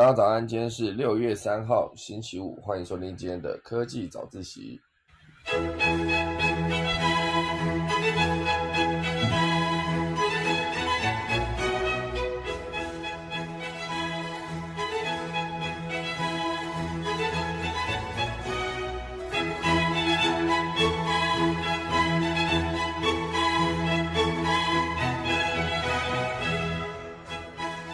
[0.00, 4.80] 大家早安，今天是六月三号，星期五，欢迎收听今天的科技早自习。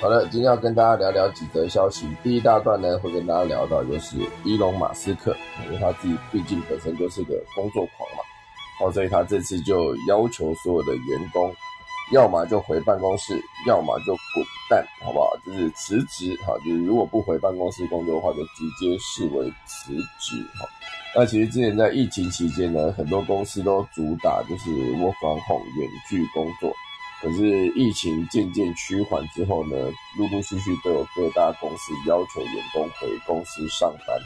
[0.06, 2.06] 好了，今天要跟大家聊聊几则消息。
[2.22, 8.22] 第一大段呢，会跟大家聊到就是伊隆马斯克，因为他自己毕竟本身就是个工作狂嘛，
[8.80, 11.52] 哦，所以他这次就要求所有的员工，
[12.12, 15.36] 要么就回办公室，要么就滚蛋，好不好？
[15.44, 20.68] 就是辞职，哈，就是如果不回办公室工作的话，就直接视为辞职，哈。
[21.16, 26.72] 那其实之前在疫情期间呢，很多公司都主打就是 work from home 远距工作。
[27.26, 29.74] 可是疫情渐渐趋缓之后呢，
[30.16, 34.16] 陆陆续续都有各大公司要求员工回公司上班。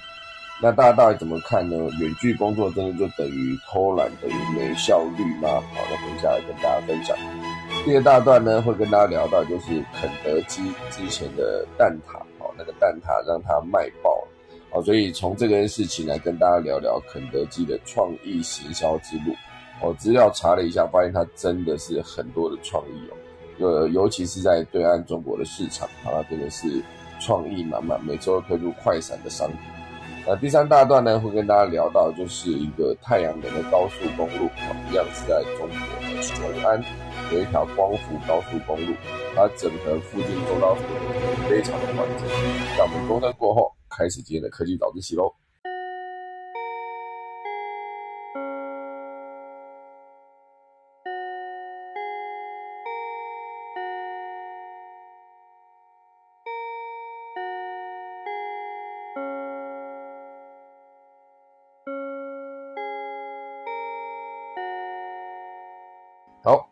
[0.60, 1.76] 那大家到底怎么看呢？
[1.98, 5.48] 远距工作真的就等于偷懒，等于没效率吗？
[5.48, 7.16] 好，那等一下来跟大家分享。
[7.86, 14.28] 第二大段呢，会跟大家聊到就是肯德基之前的蛋挞，好，那个蛋挞让它卖爆了，
[14.70, 19.34] 好，所以从这件事情来跟大家聊聊肯德基的创意行销之路。
[19.82, 23.16] 我资料查了一下，发现它真的是很多的创意哦，
[23.66, 26.82] 呃，尤其是在对岸中国的市场，它真的是
[27.18, 29.58] 创意满满，每周推出快闪的商品。
[30.26, 34.50] 那第三大段呢，会跟大家聊到，就是一个太阳能的高速公路，
[34.90, 36.84] 一样是在中国的雄安
[37.32, 38.92] 有一条光伏高速公路，
[39.34, 40.74] 它整合附近周遭
[41.48, 42.28] 非常的完整。
[42.76, 45.32] 那我们中灯过后，开始今天的科技早自习喽。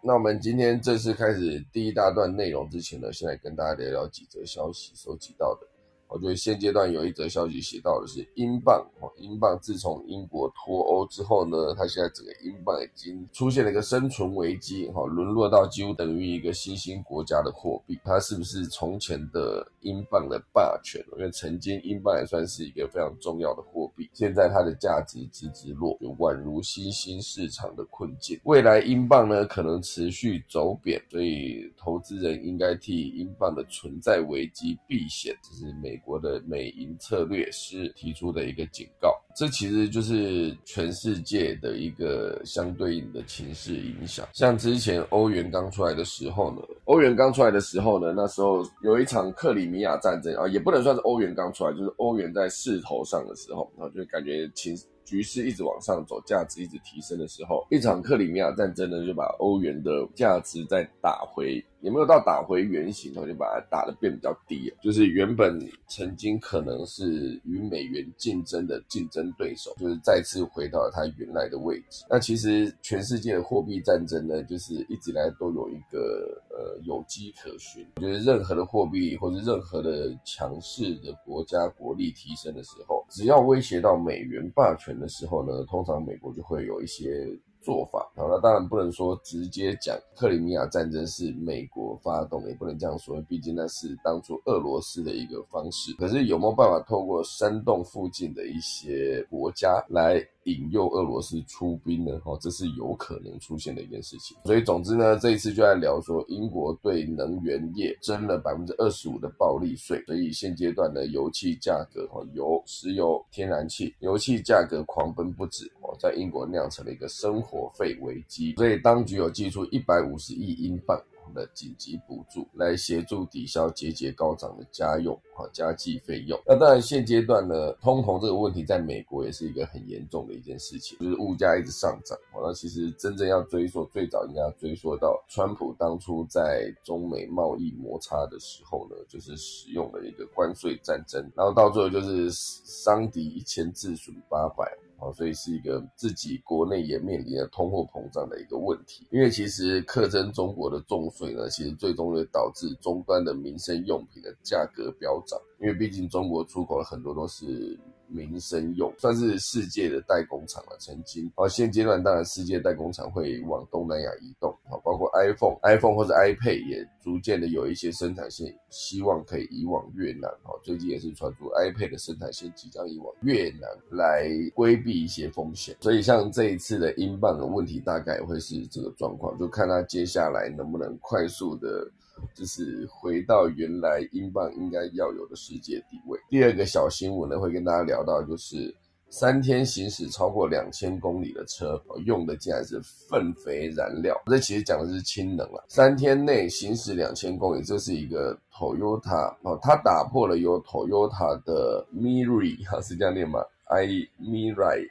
[0.03, 5.67] 那我们今天正式开始第一大段内容之前呢，先来跟大家聊聊几则消息收集到的。
[6.11, 8.83] 我觉得现阶段有一则消息写到的是英镑，
[9.19, 18.01] 英镑自从英国脱欧之后呢，它现在整个英镑已经出现了一个生存危机哈，沦落到几乎等于一个新兴国家的货币。
[18.03, 21.05] 它是不是从前的英镑的霸权？
[21.19, 28.41] 因为曾经英镑也算是一个非常重要的货币，现在它的价值直直落，就宛如新兴市场的困境。
[28.45, 35.99] 未来英镑呢可能持续走贬，所以投资人应该替英镑的存在危机避险，这是美。
[35.99, 44.27] 国的美银策略师提出的一个警告，这其实就是全世界的一个相对应的情势影响。
[44.33, 61.65] 像之前欧元刚出来的时候呢，欧元刚出来的时候呢，那时候有一场克里米亚战争啊，也不能算是欧元刚出来，就是欧元在势头上的时候，然后就感觉情局势一直往上走，价值一直提升的时候，一场克里米亚战争呢，就把欧元的价值再打回。
[61.81, 65.59] 也没有到打回原形，我就把它打的变比较低，就是原本
[65.89, 72.05] 曾经可能是与美元竞争的竞争对手，就是再次回到了它原来的位置。
[72.11, 77.87] 那其实全世界的货币战争呢，就是一直来都有一个呃有机可循。
[77.97, 87.29] 我觉得任何的货币或者任何的强势的国家国力提升的时候，只要威胁到美元霸权的时候呢，通常美国就会有一些。
[87.69, 95.93] 做法好，那当然不能说直接讲克里米亚战争是美国发动，也不能这样说，毕竟那是当初俄罗斯的一个方式。
[95.99, 100.27] 可是有没有办法透过煽动附近的一些国家来？
[100.49, 102.21] 引诱俄罗斯出兵呢？
[102.25, 104.37] 哦，这是有可能出现的一件事情。
[104.45, 118.55] 所以，总之呢，这一次就在聊说，英国对能源业征了百分之二十五的暴利税，所以现阶段的油气价格，哦，油、石油、天然气、油气价格狂奔不止，哦，在英国酿成了一个生活费危机。
[118.57, 120.99] 所以，当局有寄出一百五十亿英镑。
[121.35, 126.39] 的紧急补助来协助抵消节节高涨的家用啊家计费用。
[126.47, 132.19] 那当然现阶段呢，通膨这个问题在美国也是一个很严重的一件事情，就是物价一直上涨。
[132.35, 144.65] 那其实真正要追溯，最早应该要追溯到川普当初在中美贸易摩擦的时候呢，就是使用了一个关税战争，然后到最后就是伤敌一千自损八百。
[145.01, 149.07] 好，所以是一个自己国内也面临着通货膨胀的一个问题。
[149.13, 155.39] 因为其实课征中国的重税呢，其实最终会导致终端的民生用品的价格飙涨。
[155.61, 157.79] 因为毕竟中国出口很多都是
[158.09, 160.77] 民生用，算是世界的代工厂了。
[160.79, 175.77] 曾经，啊，现阶段当然世界代工厂会往东南亚移动，啊，包括 iPhone、iPhone 或者 iPad 也逐渐的有一些生产线希望可以移往越南，啊，最近也是传出 iPad 的生产线即将移往越南来规避一些风险。
[175.81, 181.89] 所以像这一次的英镑的问题，大概会是这个状况，就看它接下来能不能快速的。
[182.35, 186.19] 就是回到原来英镑应该要有的世界地位。
[186.29, 188.75] 第二个小新闻呢，会跟大家聊到，就是
[189.11, 194.15] 三天行驶超过两千公里的车，用的竟然是粪肥燃料。
[194.27, 195.65] 这其实讲的是氢能了。
[195.69, 203.87] 三天内行驶两千公里，这是一个 Toyota 哦，它打破了有 Toyota 的 Mirai 哈，是这样念吗？I
[204.21, 204.87] Mirai。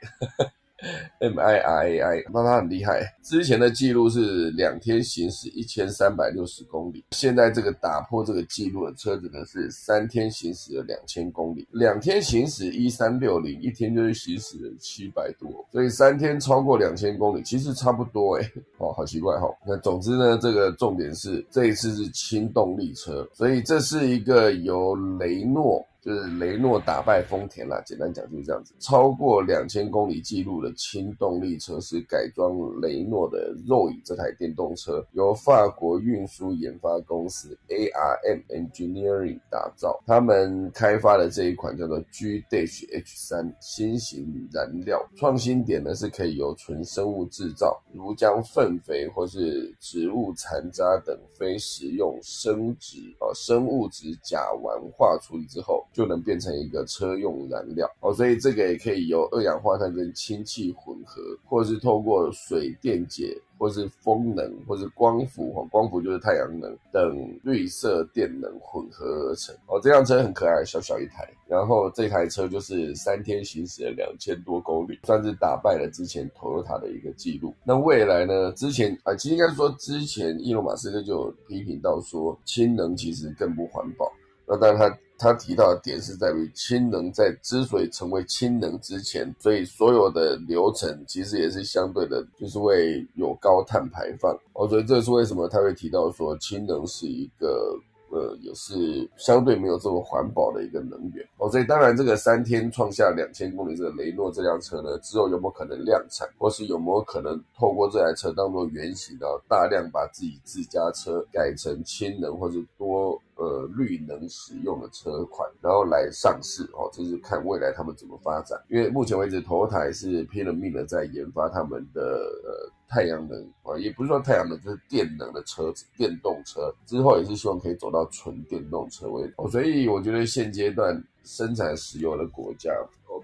[1.20, 3.02] M I R A I，那它很厉害。
[3.22, 11.66] 之前的记录是两天行驶一千三百六十公里，现在这个打破这个记录的车子呢是三天行驶了两千公里。
[11.72, 18.50] 两天行驶一三六零，一天就是行驶了七百多，所以三天超过两千公里其实差不多哎。
[18.78, 19.48] 哦，好奇怪哈。
[19.66, 25.84] 那总之呢，这个重点是这一次是轻动力车，所以这是一个由雷诺。
[26.08, 28.72] 就是雷诺打败丰田啦，简单讲就是这样子。
[28.78, 40.02] 超过两千公里记录的轻动力车是改装雷诺的 Roy 这台电动车，由法国运输研发公司 ARM Engineering 打造。
[40.06, 55.86] 他们开发的这一款叫做 G-H3 新型燃料，创新点呢是可以由纯生物制造，如将粪肥或是植物残渣等非食用生质啊生物质甲烷化处理之后。
[55.98, 69.80] 就能变成一个车用燃料哦，所以这个也可以由二氧化碳跟氢气混合，或者是透过水电解，或是风能，或是光伏哦，光伏就是太阳能等绿色电能混合而成哦。
[69.82, 77.52] 这辆车很可爱，小小一台，然后这台车就是三天行驶了两千多公里，算是打败了之前 Toyota 的一个记录。
[77.64, 78.52] 那未来呢？
[78.52, 84.08] 之前啊，其实应该说之前，伊隆马斯克就批评到说，氢能其实更不环保。
[84.46, 84.98] 那当然他。
[85.18, 94.32] 他提到的点是在于氢能在之所以成为氢能之前，所以所有的流程其实也是相对的，就是会有高碳排放。
[94.52, 97.76] 哦，所以这是为什么他会提到说氢能是一个
[98.10, 101.26] 呃，也是相对没有这么环保的一个能源。
[101.36, 113.20] 哦，所以当然这个三天创下两千公里这个雷诺这辆车呢，之后有没有可能量产，或是有没有可能透过这台车当做原型，然后大量把自己自家车改成氢能或者多。
[113.38, 118.60] 呃，绿能使用的车款，然后来上市哦，就是看未来他们怎么发展。
[118.68, 129.48] 因为目前为止，头台是拼了命的在研发他们的呃太阳能啊，也不是说太阳能，就是电能的车子，电动车之后也是希望可以走到纯电动车位哦。
[129.48, 132.70] 所以我觉得现阶段生产石油的国家。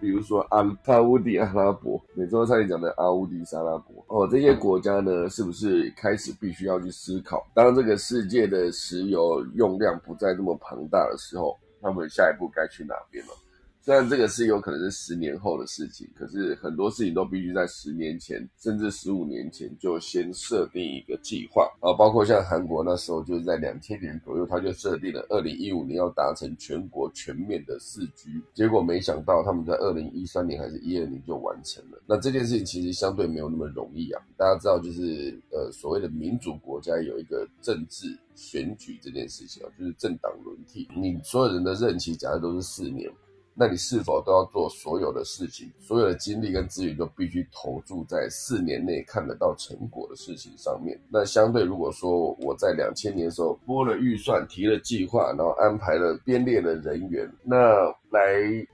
[0.01, 13.33] 比如说阿阿乌迪阿拉伯，每周上一讲的阿乌迪沙拉伯哦，这些国家呢，是不是开始必须要去思考，当这个世界的石油用量不再那么庞大的时候，他们下一步该去哪边了？
[13.85, 32.03] 虽然这个是有可能是十年后的事情，可是很多事情都必须在十年前甚至十五年前就先设定一个计划啊，包括像韩国那时候就是在两千年左右，他就设定了二零一五年要达成全国全面的四 G，结果没想到他们在二零一三年还是一二年就完成了。
[32.07, 43.13] 那这件事情其实相对没有那么容易啊，大家知道就是呃所谓的民主国家有一个政治选举这件事情啊，就是政党轮替，你所有人的任期假设都是四年。
[43.57, 51.01] 那你是否都要做所有的事情，所有的精力跟资源都必须投注在四年内看得到成果的事情上面？
[51.09, 57.57] 那相对如果说我在两千年的时候拨了预算、提了计划，然后安排了编列的人员，那
[58.11, 58.21] 来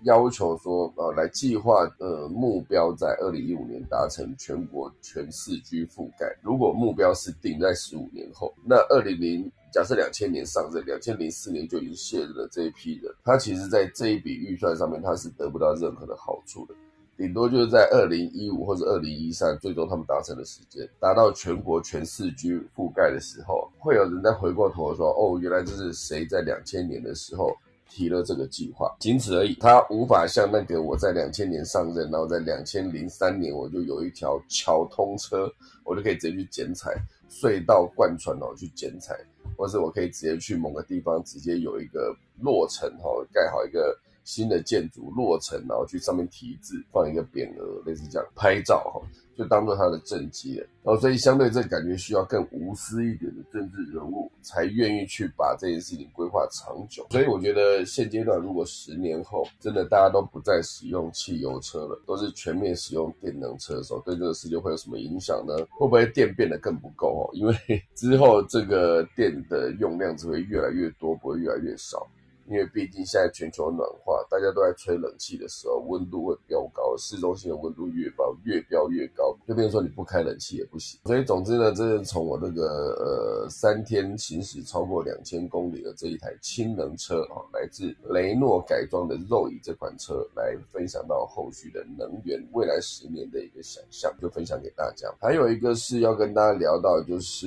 [0.05, 6.35] 要求说，呃，来计划，呃，目标在二零一五年达成全国全四 G 覆盖。
[6.43, 9.53] 如果目标是定在十五年后，那二零零。
[9.73, 16.75] 假设两千年上任，两千零四年就已经卸任了这一批人，他其实在这一笔预算上面，他是得不到任何的好处的，
[17.17, 27.55] 顶多就是在二零一五或者二零一三，最终他们达成的时间达到全国全四 G 覆盖的时候，会有人在回过头说，哦，原来这是谁在两千年的时候
[27.89, 35.53] 提了这个计划，仅此而已，他无法像那个我在两千年上任，然后在两千零三年我就有一条桥通车，
[35.85, 36.95] 我就可以直接去剪彩
[37.29, 39.15] 隧道贯穿哦，去剪彩。
[39.57, 49.01] 或是我可以直接去某个地方，直接有一个落成哈，盖好一个新的建筑落成，然后去上面题字，放一个匾额，类似这样拍照哈。
[49.41, 57.07] 就当做他的政绩了，哦，所以相对这感觉需要更无私一点的政治人物，才愿意去把这件事情规划长久。
[57.09, 65.57] 所以我觉得现阶段，如果十年后真的大家都不再使用汽油车了，都是全面使用电能车的时候，对这个世界会有什么影响呢？
[65.71, 67.31] 会不会电变得更不够哦？
[67.33, 67.55] 因为
[67.97, 72.07] 之后这个电的用量只会越来越多，不会越来越少。
[72.51, 80.99] 因为毕竟现在全球暖化，大家都在吹冷气的时候，温度会飙高，市中心的温度越高，越飙越高，就变成说你不开冷气也不行。
[81.05, 82.67] 所以总之呢，这是从我这个
[82.99, 95.09] 呃三天行驶超过两千公里的这一台氢能车啊，来自雷诺改装的肉椅这款车，来分享到后续的能源未来十年的一个想象，就分享给大家。
[95.21, 97.47] 还有一个是要跟大家聊到，就是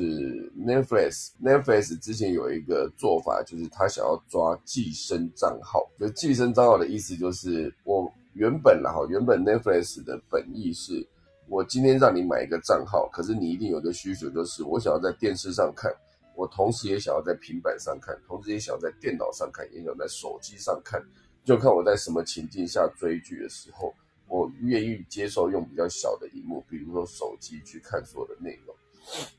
[0.58, 4.93] Netflix，Netflix 之前有一个做法，就是他想要抓技。
[4.94, 11.06] 生账号，就寄生账号的意思就是，我原本啦哈，原本 Netflix 的本意是，
[11.50, 15.92] 我今天让你买一个账号，可是你一定有个需求，就是我想要在电视上看，
[16.36, 21.04] 我同时也想要在平板上看，同时也想要在电脑上看，也想在手机上看，
[21.44, 23.94] 就看我在什么情境下追剧的时候，
[24.28, 28.76] 我愿意接受用比较小的荧幕，比如说手机去看所有的内容。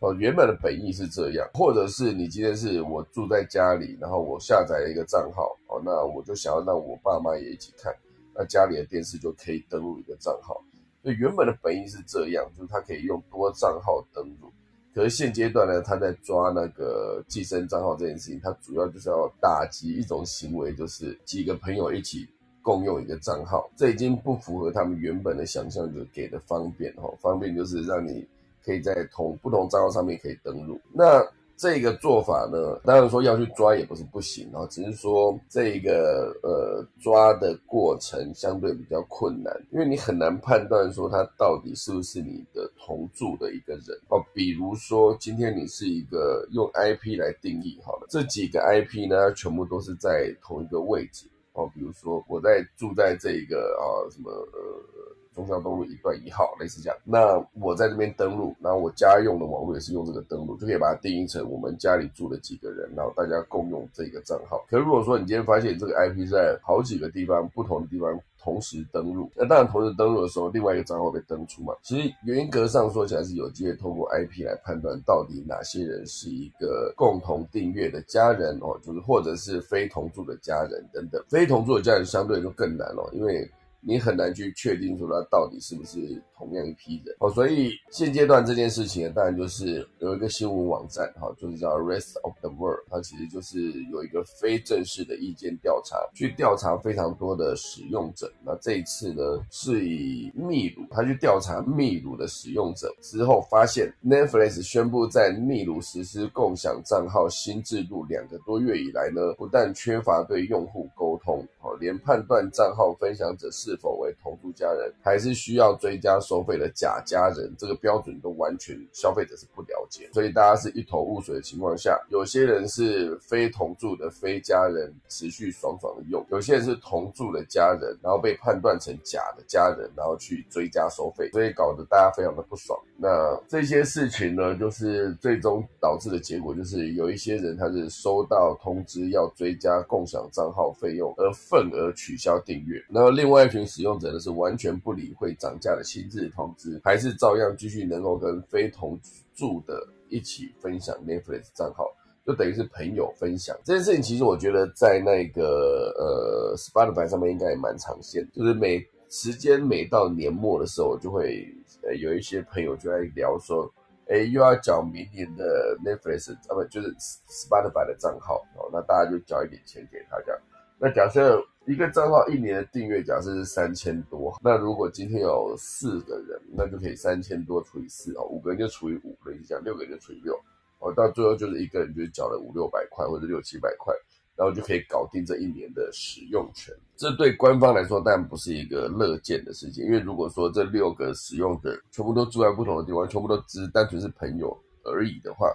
[0.01, 7.95] 哦，原本的本意是这样，或者是你今天是我住在家里，然后我下载了一个账号，哦，那我就想要让我爸妈也一起看，
[8.35, 10.63] 那家里的电视就可以登录一个账号。
[11.03, 14.53] 所以原本的本意是这样，就是他可以用多账号登录。
[14.95, 22.29] 可是现阶段呢，他在抓那个寄生账号这件事情，他主要就是要打击一种行为，就是几个朋友一起
[22.63, 28.27] 共用一个账号，这已经不符合他们原本的想象，就给的方便，哈，方便就是让你。
[28.65, 30.81] 可以在同不同账号上面可以登录。
[30.93, 31.25] 那
[31.57, 44.21] 这个做法呢，当然说要去抓也不是不行啊，只是说这个呃抓的过程相对比较困难，因为你很难判断说他到底是不是你的同住的一个人哦。
[44.35, 51.71] 比如说今天你是一个用 IP 来定义好了，这几个 IP 呢全部都是在同一个位置哦。
[51.73, 55.15] 比如说我在住在这个啊什么呃。
[55.35, 56.99] 中孝东路一段一号，类似这样。
[57.05, 64.65] 那我在这边登录，然后我家用的网络也是用这个登录，就可以把它定义成我们家里住了几个人，然后大家共用这个账号。
[64.71, 71.75] 可如果说你今天发现这个 IP 在好几个地方、不同的地方同时登录，那当然同时登录的时候，另外一个账号被登出嘛。
[71.83, 81.23] 其实严格上说起来是有机会透过 IP 来判断到底哪些人是一个共同订阅的家人哦，就是或者是非同住的家人等等。
[81.29, 83.51] 非同住的家人相对就更难了，因为。
[83.87, 85.99] 你很难去确定说他到底是不是
[86.37, 98.33] 同样一批人哦，所以现阶段这件事情当然就是有一个新闻网站哈，就是叫 Rest of the World，它其实就是有一个非正式的意见调查，去调查非常多的使用者。
[98.45, 113.74] 那这一次呢，是以秘鲁，他去调查秘鲁的使用者之后，发现 Netflix 宣布在秘鲁实施共享账号新制度两个多月以来呢，不但缺乏对用户沟通，哦，连判断账号分享者是。
[113.75, 117.53] 是否为同住家人，还是需要追加收费的假家人？
[117.59, 132.79] 这个标准都完全消费者是不了解，所以大家是一头雾水的情况下，有些人是非同住的非家人，持续爽爽的用；有些人是同住的家人，然后被判断成假的家人，然后去追加收费，所以搞得大家非常的不爽。
[132.97, 143.64] 那这些事情呢，就是最终导致的结果，就是有一些人他是收到通知要追加共享账号费用，而份额取消订阅，然后另外一群。
[143.67, 148.99] 使用者呢是完全不理会涨价的新制通知，还是照样继续能够跟非同
[149.35, 151.87] 住的一起分享 Netflix 账号，
[152.27, 154.03] 就等于是朋友分享这件事情。
[154.03, 161.47] 其实我觉得在那个呃 Spotify 上面应该也蛮常见，就是每时间每到年末的时候，就会
[161.83, 163.73] 呃有一些朋友就在聊说，
[164.09, 166.95] 哎又要缴明年的 Netflix 啊不就是
[167.29, 170.41] Spotify 的账号哦，那大家就缴一点钱给他这样。
[170.79, 171.45] 那假设。
[171.67, 180.39] 一个账号一年的订阅假设是三千多，那如果今天有四个人，那就可以三千多除以四哦，五个人就除以五，等一下六个人就除以六，
[180.81, 183.95] 哦，到最后就是一个人就缴了五六百块或者六七百块，
[184.37, 186.75] 然后就可以搞定这一年的使用权。
[186.97, 195.49] 这对官方来说当然不是一个乐见的事情，因为如果说这六个使用者全部都住在不同的地方，全部都只单纯是朋友而已的话。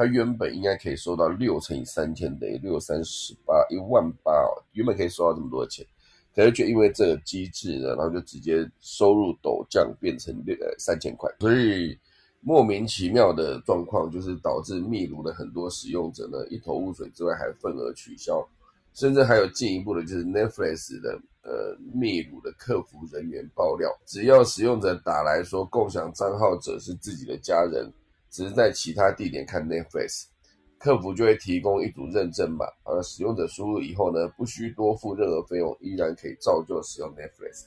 [0.00, 5.84] 他原本应该可以收到六乘以三千等于六三十八一万八哦，原本可以收到这么多钱，
[6.34, 11.94] 可是却因为这个机制呢，然后就直接收入陡降，变成六呃三千块，所以
[12.40, 18.42] 莫名其妙的状况就是导致秘鲁的很多使用者呢一头雾水之外，还份额取消，
[18.94, 27.92] 甚至还有进一步的，就是 Netflix 的呃秘鲁的客服人员爆料，只要使用者打来说共享账号者是自己的家人，
[28.30, 30.26] 只是在其他地点看 Netflix，
[30.78, 37.64] 客服就会提供一组认证码，而使用者输入以后呢，不需多付任何费用，依然可以照旧使用 Netflix，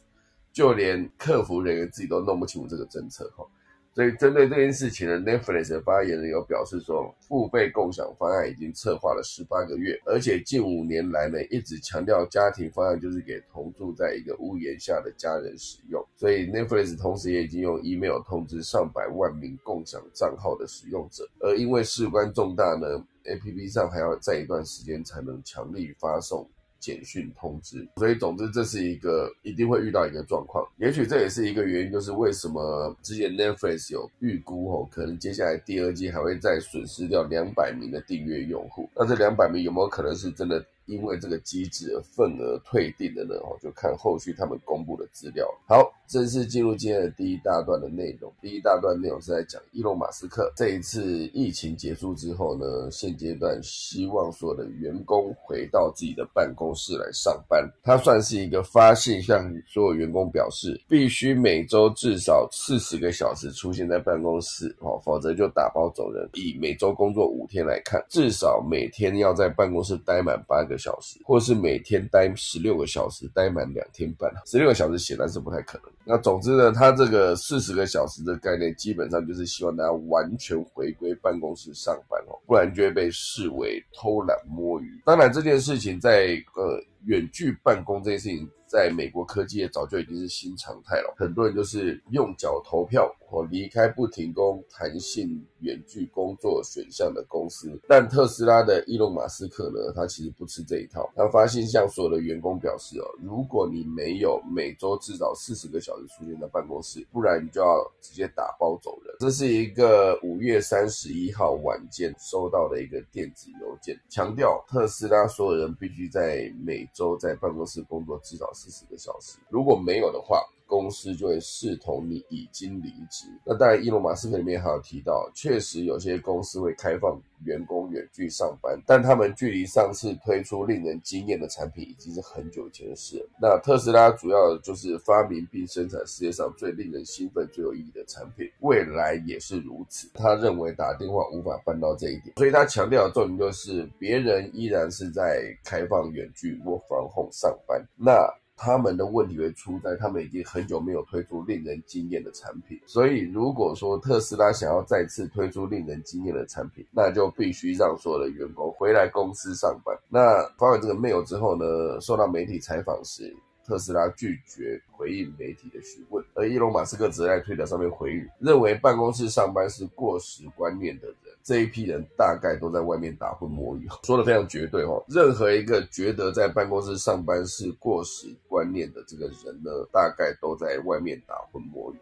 [0.52, 3.46] 就连客服人员自己都弄不清楚这个政策哈。
[3.94, 16.04] 所以，针对这件事情呢，Netflix 的发言人有表示说，付费共享方案已经策划了十八个月，而且近五年来呢，一直强调家庭方案就是给同住在一个屋檐下的家人使用。
[16.18, 22.88] 所以，Netflix 同时也已经用 email 通知上百万名共享账号的使用者，而因为事关重大呢
[23.26, 26.50] ，APP 上还要在一段时间才能强力发送。
[26.84, 40.62] 简讯通知，所以总之这是一个一定会遇到一个状况，也许这也是一个原因，就是为什么之前 Netflix 有预估哦，可能接下来第二季还会再损失掉两百名的订阅用户，那这两百名有没有可能是真的？
[40.86, 45.48] 因为这个机制而份额退订的呢，哦，就看后续他们公布的资料。
[45.68, 48.32] 好，正式进入今天的第一大段的内容。
[48.42, 57.66] 第一大段内容是在讲伊隆马斯克这一次疫情结束之后呢，现阶段希望所有的员工回到自己的办公室来上班。
[57.82, 66.30] 他算是一个发信向所有员工表示，必须每周至少四十个小时出现在办公室，哦，否则就打包走人。
[66.34, 70.73] 以每周工作五天来看，至少每天要在办公室待满八个。
[70.74, 75.92] 个小时，或是每天待十六个小时，待满两天半，十六个小时显然是不太可能。
[76.04, 85.02] 那总之呢，他这个四十个小时的概念，基本上就是希望大家完全回归办公室上班哦，不然就会被视为偷懒摸鱼。
[85.06, 88.50] 当然，这件事情在呃远距办公这件事情。
[88.74, 97.80] 在美国科技业早就已经是新常态了，很多人就是用脚投票或离开不停工弹性远距工作选项的公司。
[97.88, 101.08] 但特斯拉的伊隆马斯克呢，他其实不吃这一套。
[101.16, 109.16] 他发信向所有的员工表示哦，如果你没有每周至少四十个小时出现在办公室，不然你就要直接打包走人。
[109.20, 118.52] 这是一个五月三十一号晚间收到的一个电子邮件，强调特斯拉所有人必须在每周在办公室工作至少。
[118.64, 120.44] 四十个小时，如果没有的话。
[120.66, 123.28] 公司就会视同你已经离职。
[123.46, 133.30] 那当然，伊隆马斯克里面还有提到，确实有些公司会开放员工远距上班，但他们距离上次推出令人惊艳的产品已经是很久以前的事了。
[133.40, 140.10] 那特斯拉主要就是发明并生产世界上最令人兴奋、最有意义的产品，未来也是如此。
[140.16, 147.86] 他认为打电话无法办到这一点，所以他强调的重点就是，别人依然是在开放远距 work from home 上班。
[147.96, 159.98] 那他们的问题会出在他们已经很久没有推出令人惊艳的产品，所以如果说特斯拉想要再次推出令人惊艳的产品，那就必须让所有的员工回来公司上班。
[160.10, 163.36] 那发完这个 mail 之后呢，受到媒体采访时。
[163.66, 175.04] 特斯拉拒绝回应媒体的询问，而伊隆马斯克则在推特上面回应，认为办公室上班是过时观念的人，这一批人大概都在外面打混摸鱼，说的非常绝对哦。
[175.10, 181.98] 任何一个觉得在办公室上班是过时观念的这个人呢，大概都在外面打混摸鱼。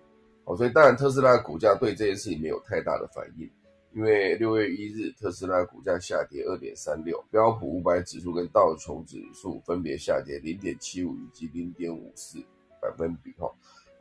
[0.46, 3.50] 哦，所以当然特斯拉股价对这件事情没有太大的反应。
[3.94, 12.40] 因为六月一日，特斯拉股价下跌二点三六，标普五百指数跟道琼指数分别下跌零点七五以及零点五四
[12.82, 13.52] 百分比，哈。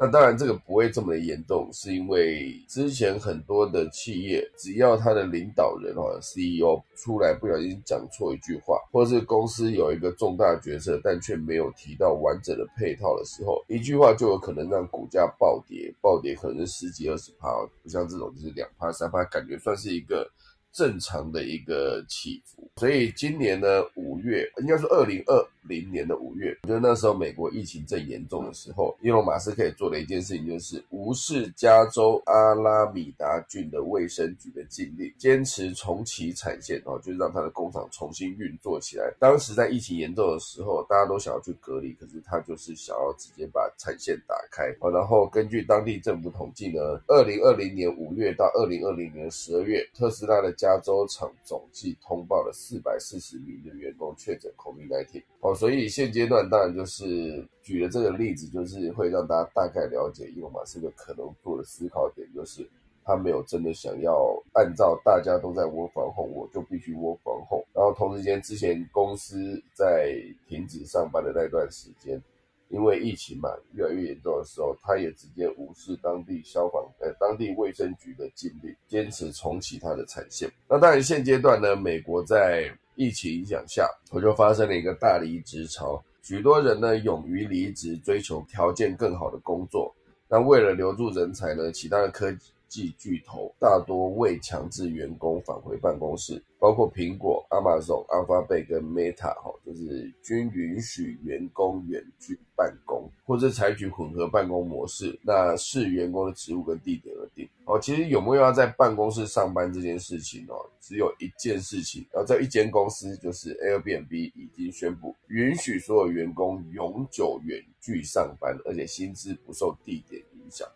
[0.02, 17.48] 那当然，这个不会这么的严重，是因为之前很多的企业，只要他的领导人哈 CEO 出来不小心讲错一句话，或者是公司有一个重大决策，但却没有提到完整的配套的时候，一句话就有可能让股价暴跌，暴跌可能十几二十趴，
[17.82, 20.26] 不像这种就是两趴三趴，感觉算是一个。
[20.72, 39.12] 正常的一个起伏，所以今年呢，五月应该是二零二零年的五月，就那时候美国疫情正严重的时候，伊隆马斯克做的一件事情就是无视加州阿拉米达郡的卫生局的禁令，坚持重启产线，哦，就让他的工厂重新运作起来。
[39.18, 44.64] 当时在疫情严重的时候，大家都想要去隔离，可是他就是想要直接把产线打开。
[44.80, 62.68] 哦，然后根据当地政府统计呢，二零二零年五月到二零二零年十二月，特斯拉的加州厂总计通报了四百四十名的员工确诊 COVID-19 哦，所以现阶段当然就是举了这个例子，就是会让大家大概了解伊隆马斯克可能做的思考点，就是
[63.06, 70.14] 他没有真的想要按照大家都在 work from home，我就必须 work from home，然后同时间之前公司在
[70.46, 72.22] 停止上班的那段时间。
[72.70, 80.48] 因为疫情嘛越来越严重的时候，他也直接无视当地消防呃当地卫生局的禁令，坚持重启他的产线。
[80.68, 89.94] 那当然现阶段呢，美国在疫情影响下，我就发生了一个大离职潮，许多人呢勇于离职，追求条件更好的工作。
[90.28, 92.32] 那为了留住人才呢，其他的科
[92.70, 96.42] 技巨头大多未强制员工返回办公室。
[96.58, 105.18] 包括苹果、Amazon、Alphabet 跟 Meta 哈，就是均允许员工远距办公，或者采取混合办公模式。
[105.22, 107.48] 那视员工的职务跟地点而定。
[107.64, 112.06] 哦，其实有没有要在办公室上班这件事情哦，只有一件事情。
[112.12, 120.22] 然后在一间公司，就是 Airbnb 已经宣布允许所有员工永久远距上班，而且薪资不受地点。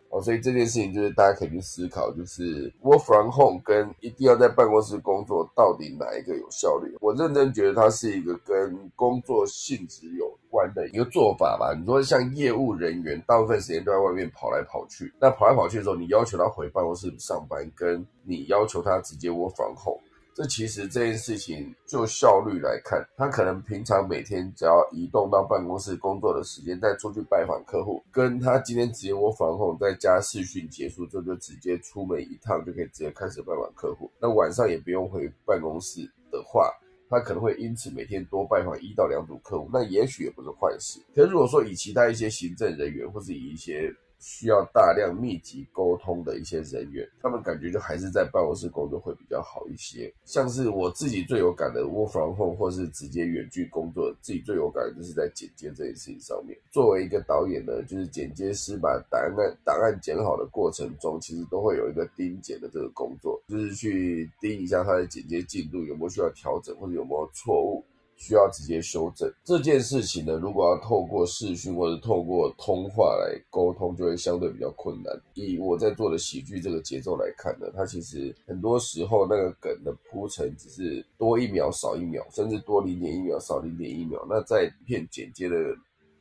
[0.09, 6.95] 哦，所以这件事情就是大家可以去思考，就是 work from home 跟一定要在办公室工作，到底哪一个有效率？
[7.01, 11.73] 我认真觉得它是一个跟工作性质有关的一个做法吧。
[11.77, 20.01] 你说像业务人员，大部分时间都在外面跑来跑去，那跑来跑去的时候，你要求他回办公室上班，跟你要求他直接 work from home。
[20.35, 34.11] 这其实这件事情就效率来看，他可能平常每天只要移动到办公室工作的时间，再出去拜访客户，跟他今天直接窝房后在家视讯结束之后，就直接出门一趟就可以直接开始拜访客户。
[34.19, 36.69] 那晚上也不用回办公室的话，
[37.09, 40.99] 他可能会因此每天多拜访一到两组客户，那也许也不是坏事。
[41.15, 43.89] 可是如果说以其他一些行政人员，或是以一些
[44.25, 50.11] 需要大量密集沟通的一些人员，他们感觉就还是在办公室工作会比较好一些。
[50.25, 56.57] 像是我自己最有感的 work from home，或是直接远距工作，自己最有感的就是在剪接这件事情上面。
[56.71, 67.85] 作为一个导演呢，就是剪接师把档案档案剪好的过程中，其实都会有一个盯剪的这个工作，就是去盯一下他的剪接进度有没有需要调整，或者有没有错误。
[68.17, 70.33] 需要直接修正这件事情呢？
[70.33, 75.13] 如果要透过视讯或者透过通话来沟通，就会相对比较困难。
[75.33, 84.25] 以我在做的喜剧这个节奏来看呢，它其实很多时候那个梗的铺陈只是多一秒少一秒，甚至多零点一秒少零点一秒。
[84.29, 85.55] 那在片剪接的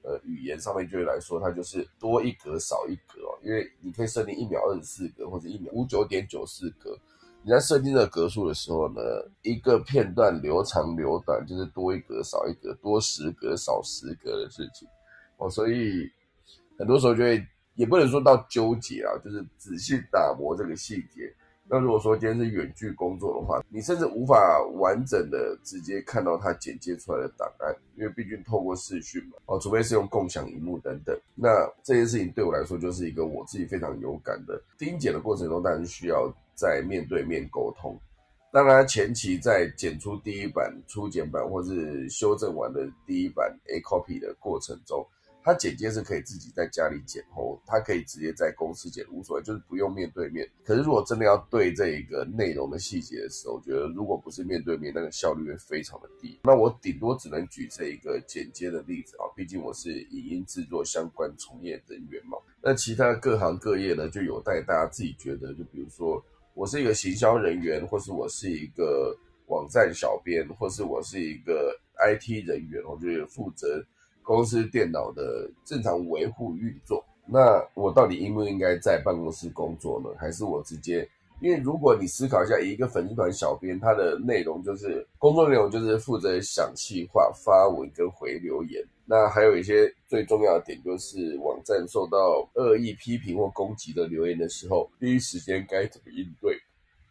[0.03, 6.99] 呃语言上面就会来说，它就是多一格少一格哦，因为你可以设定一秒二十四格或者一秒五九点九四格。
[7.45, 9.03] 你在设定这个格数的时候呢，
[9.43, 14.89] 一个片段留长留短就是多一格少一格，多十格少十格的事情
[15.37, 16.11] 哦，所以
[16.79, 21.31] 很多时候就会也不能说到纠结啊，就是仔细打磨这个细节。
[21.69, 24.37] 那如果说今天是远距工作的话，你甚至无法
[24.79, 31.15] 完整的直接看到它剪接出来的档案，因为毕竟透过视讯嘛，哦，除非是用共享荧幕等等。
[31.35, 36.35] 那这件事情对我来说就是一个我自己非常有感的精剪的过程中，当然需要。
[36.55, 37.99] 在面对面沟通，
[38.53, 45.05] 当然前期在剪出第一版初剪版或是修正完的第一版 A copy 的过程中，
[45.43, 50.49] 他剪接是可以自己在家里剪哦，他可以直接在公司剪无所谓，就是不用面对面。
[50.65, 56.39] 可是如果真的要对这一个内容的细节的时候，我觉得如果不是面对面，那个效率会非常的低。
[56.45, 62.39] 那我顶多只能举这一个剪接的例子啊，毕竟我是影音制作相关从业人员嘛。
[62.63, 66.25] 那其他各行各业呢，就有待大家自己觉得，就比如说。
[66.55, 69.17] 我是一个行销人员，或是我是一个
[69.49, 73.85] 网站小编，或是我是一个 IT 人员，我就是负责
[74.23, 77.05] 公司电脑的正常维护运作。
[77.27, 80.11] 那我到底应不应该在办公室工作呢？
[80.17, 81.09] 还是我直接？
[81.41, 88.81] 因为如果你思考一下，一个粉丝团小编，他的内容就是工作内容就是负责想气话、发文跟回留言。
[89.07, 96.59] 那还有一些最重要的点，就是网站受到恶意批评或攻击的留言的时候，第一时间该怎么应对，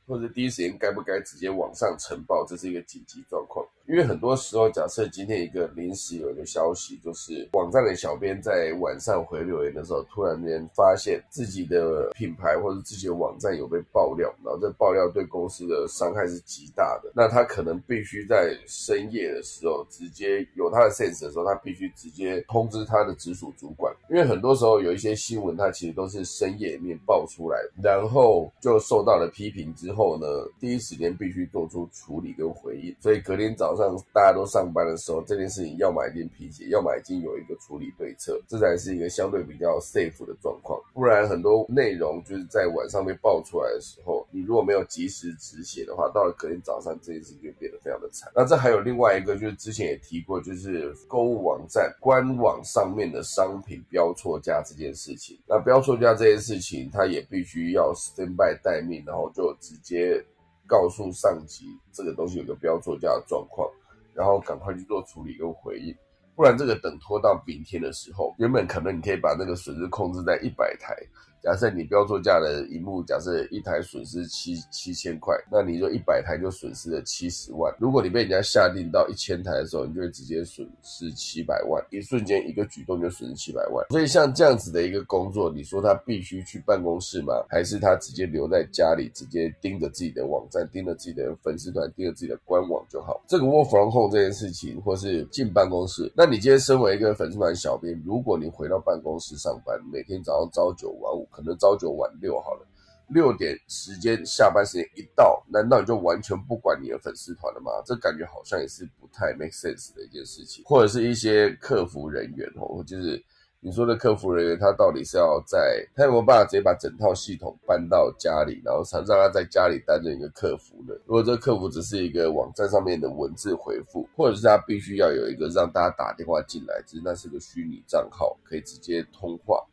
[0.07, 3.65] 或者第一时间该不该直接网上呈报，这是一个紧急状况。
[3.85, 30.25] 因为很多时候，假设今天一个临时有一个消息，就是网站的小编在晚上回留言的时候，突然间发现自己的品牌或者自己的网站有被爆料，然后这爆料对公司的伤害是极大的，那他可能必须在深夜的时候，直接有他的 sense 的时候，他必须直接通知他的直属主管，因为很多时候有一些新闻，它其实都是深夜里面爆出来，然后就受到了批评之后后呢，
[30.59, 33.73] 第一时间必须做出处理跟回应，所以隔天早。
[33.73, 40.79] 上大家都上班的时候，这件事情要么已经皮解，要么已经有一个处理对策，这才是一个相对比较 safe 的状况。
[40.93, 48.31] 不然很多内容就是在晚上被爆出来的时候，你如果没有及时止血的话，到了隔天早上这件事情就变得非常的惨。
[48.35, 55.35] 那这还有另外一个，就是之前也提过，就是购物网站官网上面的商品标错价这件事情。
[55.47, 60.25] 那标错价这件事情，它也必须要 stand by 待命，然后就直直接。
[60.65, 63.69] 告诉上级这个东西有个标错价的状况，
[64.13, 65.93] 然后赶快去做处理跟回应，
[66.37, 70.95] 不然这个等拖到明天的时候，原本可能你可以把那个损失控制在一百台，
[71.43, 77.75] 假设你标错价的荧幕，假设一台损失七七千块，那你就一百台就损失了七十万。
[77.77, 83.85] 如果你被人家下定到一千台的时候，你就会直接损失七百万，一瞬间一个举动就损失七百万。
[83.89, 87.33] 所以像这样子的一个工作，你说他必须去办公室吗？
[87.49, 93.21] 还是他直接留在家里，直接盯着自己的网站，盯着自己的粉丝团，盯着自己的官网就好？
[93.27, 101.27] 这个 work from home 这件事情，或是进办公室，那你今天身为一个粉丝团小编，如果你回到办公室上班，每天早上朝九晚五。
[101.33, 102.65] 可能朝九晚六好了，
[103.09, 107.71] 六点时间下班时间一到，难道你就完全不管你的粉丝团了吗？
[107.85, 110.63] 这感觉好像也是不太 make sense 的一件事情。
[110.65, 113.21] 或者是一些客服人员哦，就是
[113.59, 120.93] 你说的客服人员，他到底是要在他有没有办法直接把整套系统搬到家里，然后才让他在家里担任一个客服呢？
[121.05, 129.65] 如果这个客服只是一个网站上面的文字回复，或者是他必须要有一个让大家打电话进来，只是那是个虚拟账号，可以直接通话。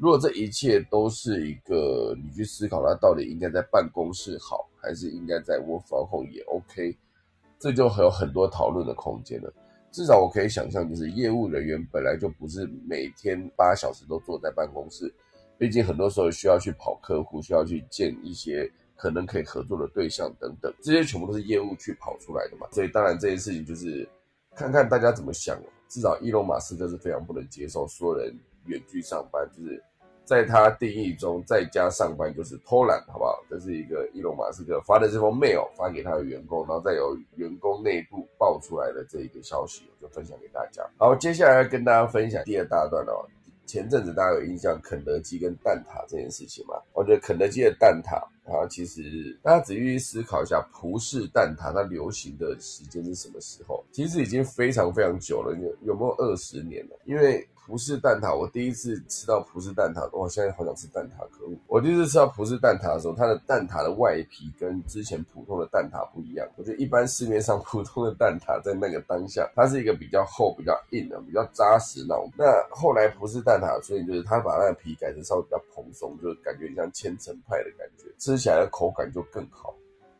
[0.00, 6.96] 如果这一切都是一个你去思考，它到底应该在办公室好，还是应该在 work from home 也 OK，
[7.58, 9.52] 这就还有很多讨论的空间了。
[9.92, 15.12] 至少我可以想象，就是业务人员本来就不是每天八小时都坐在办公室，
[15.58, 22.66] 毕竟很多时候需要去跑客户，需要去见一些可能可以合作的对象等等，这些全部都是业务去跑出来的嘛。
[22.72, 24.08] 所以当然这件事情就是
[24.56, 25.60] 看看大家怎么想。
[25.90, 28.34] 至少伊隆马斯克是非常不能接受所有人
[28.64, 29.84] 远距上班，就是。
[30.30, 33.42] 在他定义中，在家上班就是偷懒，好不好？
[33.50, 40.88] 这是一个伊隆马斯克发的这封 mail 发给他的员工，然后再由员工内部爆出来的这一个消息，就分享给大家。
[40.98, 43.26] 好，接下来要跟大家分享第二大段哦。
[43.66, 46.76] 前阵子大家有印象肯德基跟蛋挞这件事情吗？
[46.92, 53.84] 我觉得肯德基的蛋挞啊，其实大家仔细思考一下，葡式蛋挞它流行的时间是什么时候？
[53.90, 56.96] 其实已经非常非常久了，有有没有二十年了？
[57.04, 60.28] 因为葡式蛋挞，我第一次吃到葡式蛋挞，哇！
[60.28, 61.56] 现在好想吃蛋挞，可恶！
[61.68, 66.44] 我第一次吃到葡式蛋挞的时候，它的蛋挞的外皮跟之前普通的蛋挞不一样。
[66.56, 72.28] 我觉得一般市面上普通的蛋挞在那个当下，它是一个比较厚、比较硬的、比较扎实那种。
[72.36, 79.72] 那后来葡式蛋挞出现，就是它把那个皮改成稍微比较蓬松，就是感觉像千层派的感觉，吃起来的口感就更好。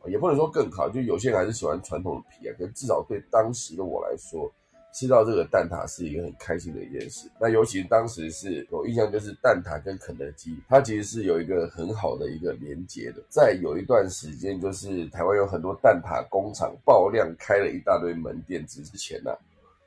[0.07, 2.55] 也不能说更好，就有些人还是喜欢传统的皮啊。
[2.57, 4.49] 可至少对当时的我来说。
[4.93, 7.31] 吃到这个蛋挞是一个很开心的一件事。
[7.41, 13.23] 那尤其当时是有印象，就是蛋挞跟肯德基，它其实是有一个很好的一个连接的。
[13.29, 19.31] 在有一段时间，就是台湾有很多蛋挞工厂爆量开了一大堆门店之前呢，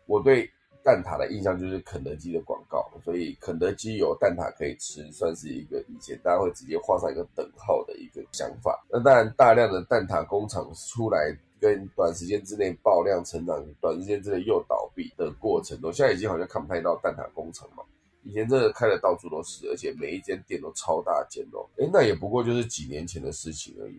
[0.06, 0.50] 我对
[0.84, 8.82] 蛋挞的印象就是肯德基的广告，所以肯德基有蛋挞可以吃，算是一个以前大家会直接画上一个等号的一个想法。
[8.90, 11.38] 那当然，大量的蛋挞工厂出来。
[11.64, 17.82] 跟短时间之内爆量成长，短时间之内又倒闭的过程中，现在已经好像看不太到蛋挞工厂嘛。
[18.22, 21.66] 以前真的开的到处都是，而且每一间店都超大间哦。
[21.78, 23.98] 哎，那也不过就是几年前的事情而已，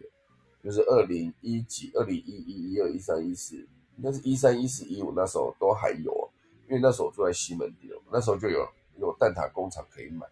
[0.63, 3.57] 就是二零一几、二零一一、一二、一三、一四，
[3.97, 6.31] 应该是一三、一四、一五那时候都还有，
[6.69, 10.27] 因为那时候我住在西门町，那时候就有有蛋挞工厂可以买。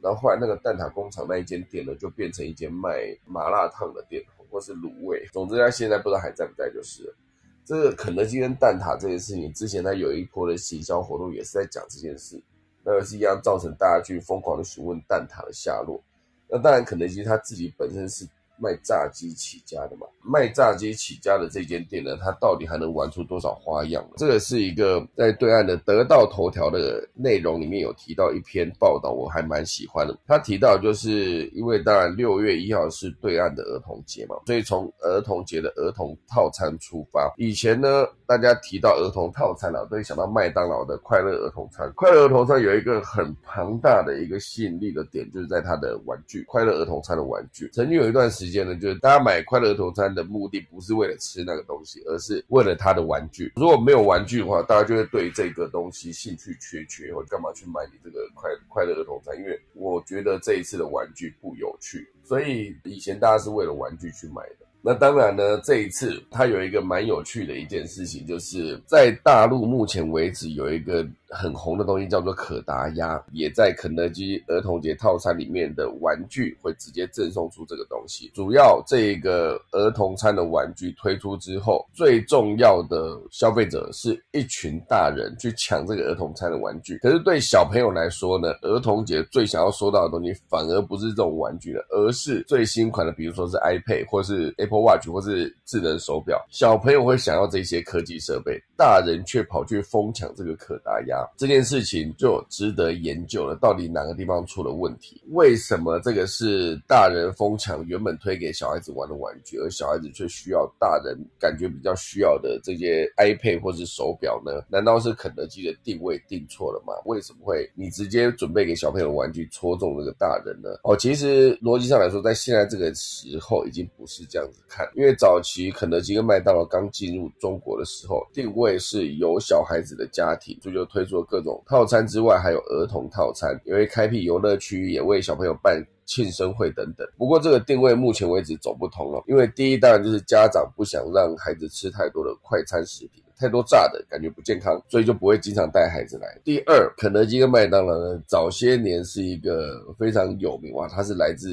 [0.00, 2.96] 然后后来那个蛋挞工厂那一间店呢，就变成一间卖
[3.26, 4.22] 麻辣烫的店。
[4.56, 7.14] 或是卤味，总之他现在不知道还在不在就是了。
[7.62, 12.42] 这个肯德基跟蛋挞这件事情，之前他有一波的行销活动也是在讲这件事，
[12.82, 16.02] 那个是一样造成大家去疯狂的询问蛋挞的下落。
[16.48, 18.26] 那当然，肯德基他自己本身是。
[18.58, 24.02] 卖炸鸡起家的嘛，卖炸鸡起家的这间店呢，它到底还能玩出多少花样？
[24.16, 30.16] 这个是一个在对岸的得到头条的内容里面有提到一篇报道，我还蛮喜欢的。
[30.26, 37.30] 他提到就是因为当然六月一号是对岸的儿童节嘛，所以从儿童节的儿童套餐出发。
[37.36, 41.92] 以前呢，大家提到儿童套餐啊，都会想到麦当劳的快乐儿童餐。
[41.94, 46.42] 快乐儿童餐有一个很庞大的一个吸引力的点，就是在它的玩具。
[46.48, 48.45] 快乐儿童餐的玩具，曾经有一段时。
[48.46, 53.52] 时间呢，就是大家买快乐儿童餐的目的不是为了吃那个东西，而是为了他的玩具。
[53.56, 59.36] 如果没有玩具的话，大家就会对这个东西兴趣缺缺，或干嘛去买你这个快快乐儿童餐？
[59.36, 64.66] 因为我觉得这一次的玩具不有趣，所以以前大家是为了玩具去买的。
[64.80, 71.04] 那当然呢，这一次它有一个蛮有趣的一件事情，就是在大陆目前为止有一个。
[71.28, 78.30] 很红的东西叫做可达鸭，也在肯德基儿童节套餐里面的玩具会直接赠送出这个东西。
[78.34, 86.98] 主要这个儿童餐的玩具推出之后，最重要的消费者是一群大人去抢这个儿童餐的玩具。
[86.98, 96.44] 可是对小朋友来说呢，儿童节最想要收到的东西反而不是这种玩具了，而是最新款的，比如说是 iPad 或是 Apple Watch 或是智能手表。
[96.50, 101.15] 小朋友会想要这些科技设备，大人却跑去疯抢这个可达鸭。
[101.16, 103.56] 压，这件事情就值得研究了。
[103.56, 105.20] 到底哪个地方出了问题？
[105.30, 114.52] 为什么这个是大人疯抢原本推给小孩子玩的玩具，而小孩子却需要大人感觉比较需要的这些 iPad 或是手表呢？
[114.68, 116.92] 难道是肯德基的定位定错了吗？
[117.06, 120.68] 为什么会你直接准备给小朋友玩具戳中那个大人呢？
[120.84, 137.06] 哦，其实逻辑上来说，在现在这个时候已经不是这样子看，因为早期肯德基跟麦当劳刚进入中国的时候，定位是有小孩子的家庭，所以就推出了各种套餐之外，还有儿童套餐，也会开辟游乐区，也为小朋友办庆生会等等。
[137.16, 146.28] 不过这个定位目前为止走不通了，因为第一当然就是家长不想让孩子吃太多的快餐食品，太多炸的感觉不健康，所以就不会经常带孩子来。
[146.44, 151.48] 第二，肯德基跟麦当劳呢，早些年是一个非常有名哇，它是来自。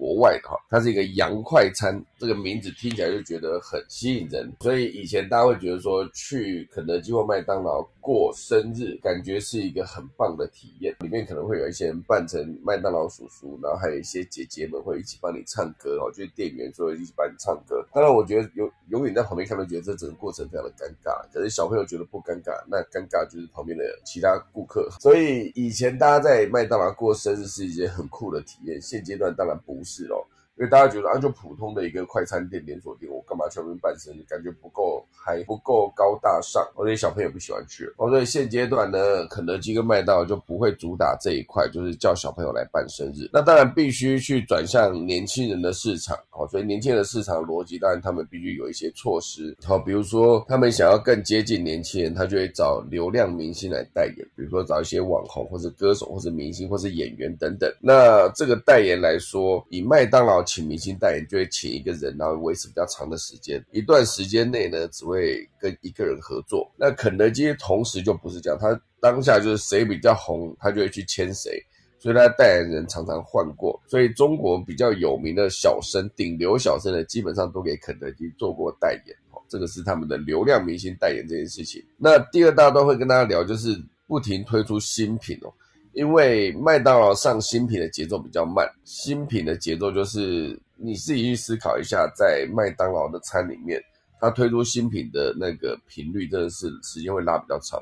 [0.00, 10.96] 国外的哈，它是一个洋快餐，这个名字听起来就觉得很吸引人，所以以前大家会觉得说去肯德基或麦当劳过生日，感觉是一个很棒的体验。
[11.00, 17.86] 里面可能会有一些人扮成麦当劳叔叔，然后还有一些姐姐们会一起帮你唱歌哦，就是店员说一起帮你唱歌。
[17.92, 24.88] 当然，我觉得永永远在旁边看都觉得这整个过程非常的尴尬，可是小朋友觉得不尴尬，那尴尬就是旁边的其他顾客。
[24.98, 29.89] 所以以前大家在麦当劳过生日是一件很酷的体验，现阶段当然不是。
[29.90, 30.24] 是哦。
[30.60, 34.22] 因为大家觉得啊，就普通的一个快餐店连锁店，我干嘛去那边办生日？
[34.28, 37.90] 感觉不够，还不够高大上，而且小朋友不喜欢去。
[37.96, 43.26] 哦，所以现阶段呢，肯德基跟麦当劳就不会主打这一块，就是叫小朋友来办生日。
[43.32, 46.14] 那当然必须去转向年轻人的市场。
[46.32, 49.56] 哦，所以年轻人的市场逻辑，当然他们必须有一些措施。
[49.64, 57.72] 好，比如说他们想要更接近年轻人，他就会找流量明星来代言，比如说找一些网红，或者歌手，或者明星，或者演员等等。
[57.80, 60.44] 那这个代言来说，以麦当劳。
[60.50, 63.64] 请明星代言就会请一个人，然后维持比较长的时间。
[63.70, 66.68] 一段时间内呢，只会跟一个人合作。
[66.76, 71.62] 那肯德基同时就不是这样，他当下就是谁比较红，他就会去签谁，
[72.00, 73.80] 所以他代言人常常换过。
[73.86, 79.16] 所以中国比较有名的小生、顶流小生呢，基本上都给肯德基做过代言。
[79.30, 81.80] 哦，这个是他们的流量明星代言这件事情。
[81.96, 85.52] 那第二大段会跟大家聊，就是不停推出新品哦。
[86.00, 93.78] 因为麦当劳上新品的节奏比较慢，新品的节奏就是你自己去思考一下，在麦当劳的餐里面，
[94.18, 97.78] 它推出新品的那个频率真的是时间会拉比较长，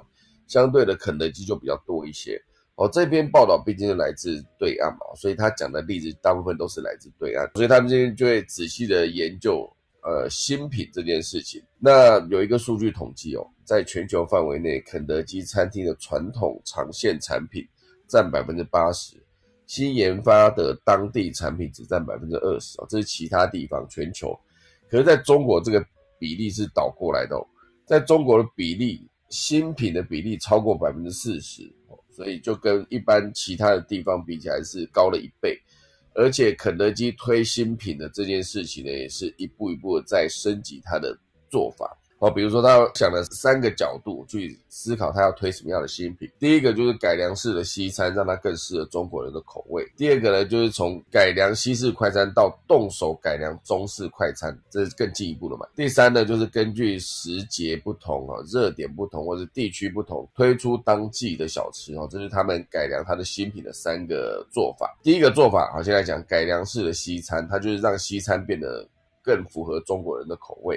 [0.49, 2.37] 相对的肯德基就比较多一些。
[2.75, 9.65] 哦，这篇报道毕竟是来自对岸嘛，所以他讲的例子大部分都是来自对岸，所以他们这边就会仔细的研究
[10.03, 11.63] 呃新品这件事情。
[11.79, 17.65] 那有一个数据统计哦，在全球范围内，肯德基餐厅的传统长线产品。
[18.09, 19.17] 占百分之八十，
[19.67, 24.39] 新研发的当地产品只占百分之二十哦，这是其他地方全球，
[24.89, 25.85] 可是在中国这个
[26.19, 27.47] 比例是倒过来的哦，
[27.87, 31.71] 在中国的比例，新品的比例超过百分之四十，
[32.11, 35.59] 所以就跟一般其他的地方比起来是高了一倍，
[36.15, 41.15] 而且肯德基推新品的这件事情呢，也是一步一步在升级它的
[41.51, 41.98] 做法。
[42.21, 46.29] 哦，比如说他想了三个角度去思考，他要推什么样的新品。
[46.37, 49.87] 第一个就是改良式的西餐，让它更适合中国人的口味。
[49.97, 55.65] 第二个呢，就是从改良西式快餐到动手改良中式快餐，这是更进一步的嘛。
[55.77, 64.99] 第三呢，就是根据时节不同啊，热点不同或者地区不同，推出当季的小吃哦，这是他们改良它的新品的三个做法。
[65.05, 68.85] 第一个做法，好，现在讲改良式的西餐，它就是让西餐变得
[69.23, 70.77] 更符合中国人的口味。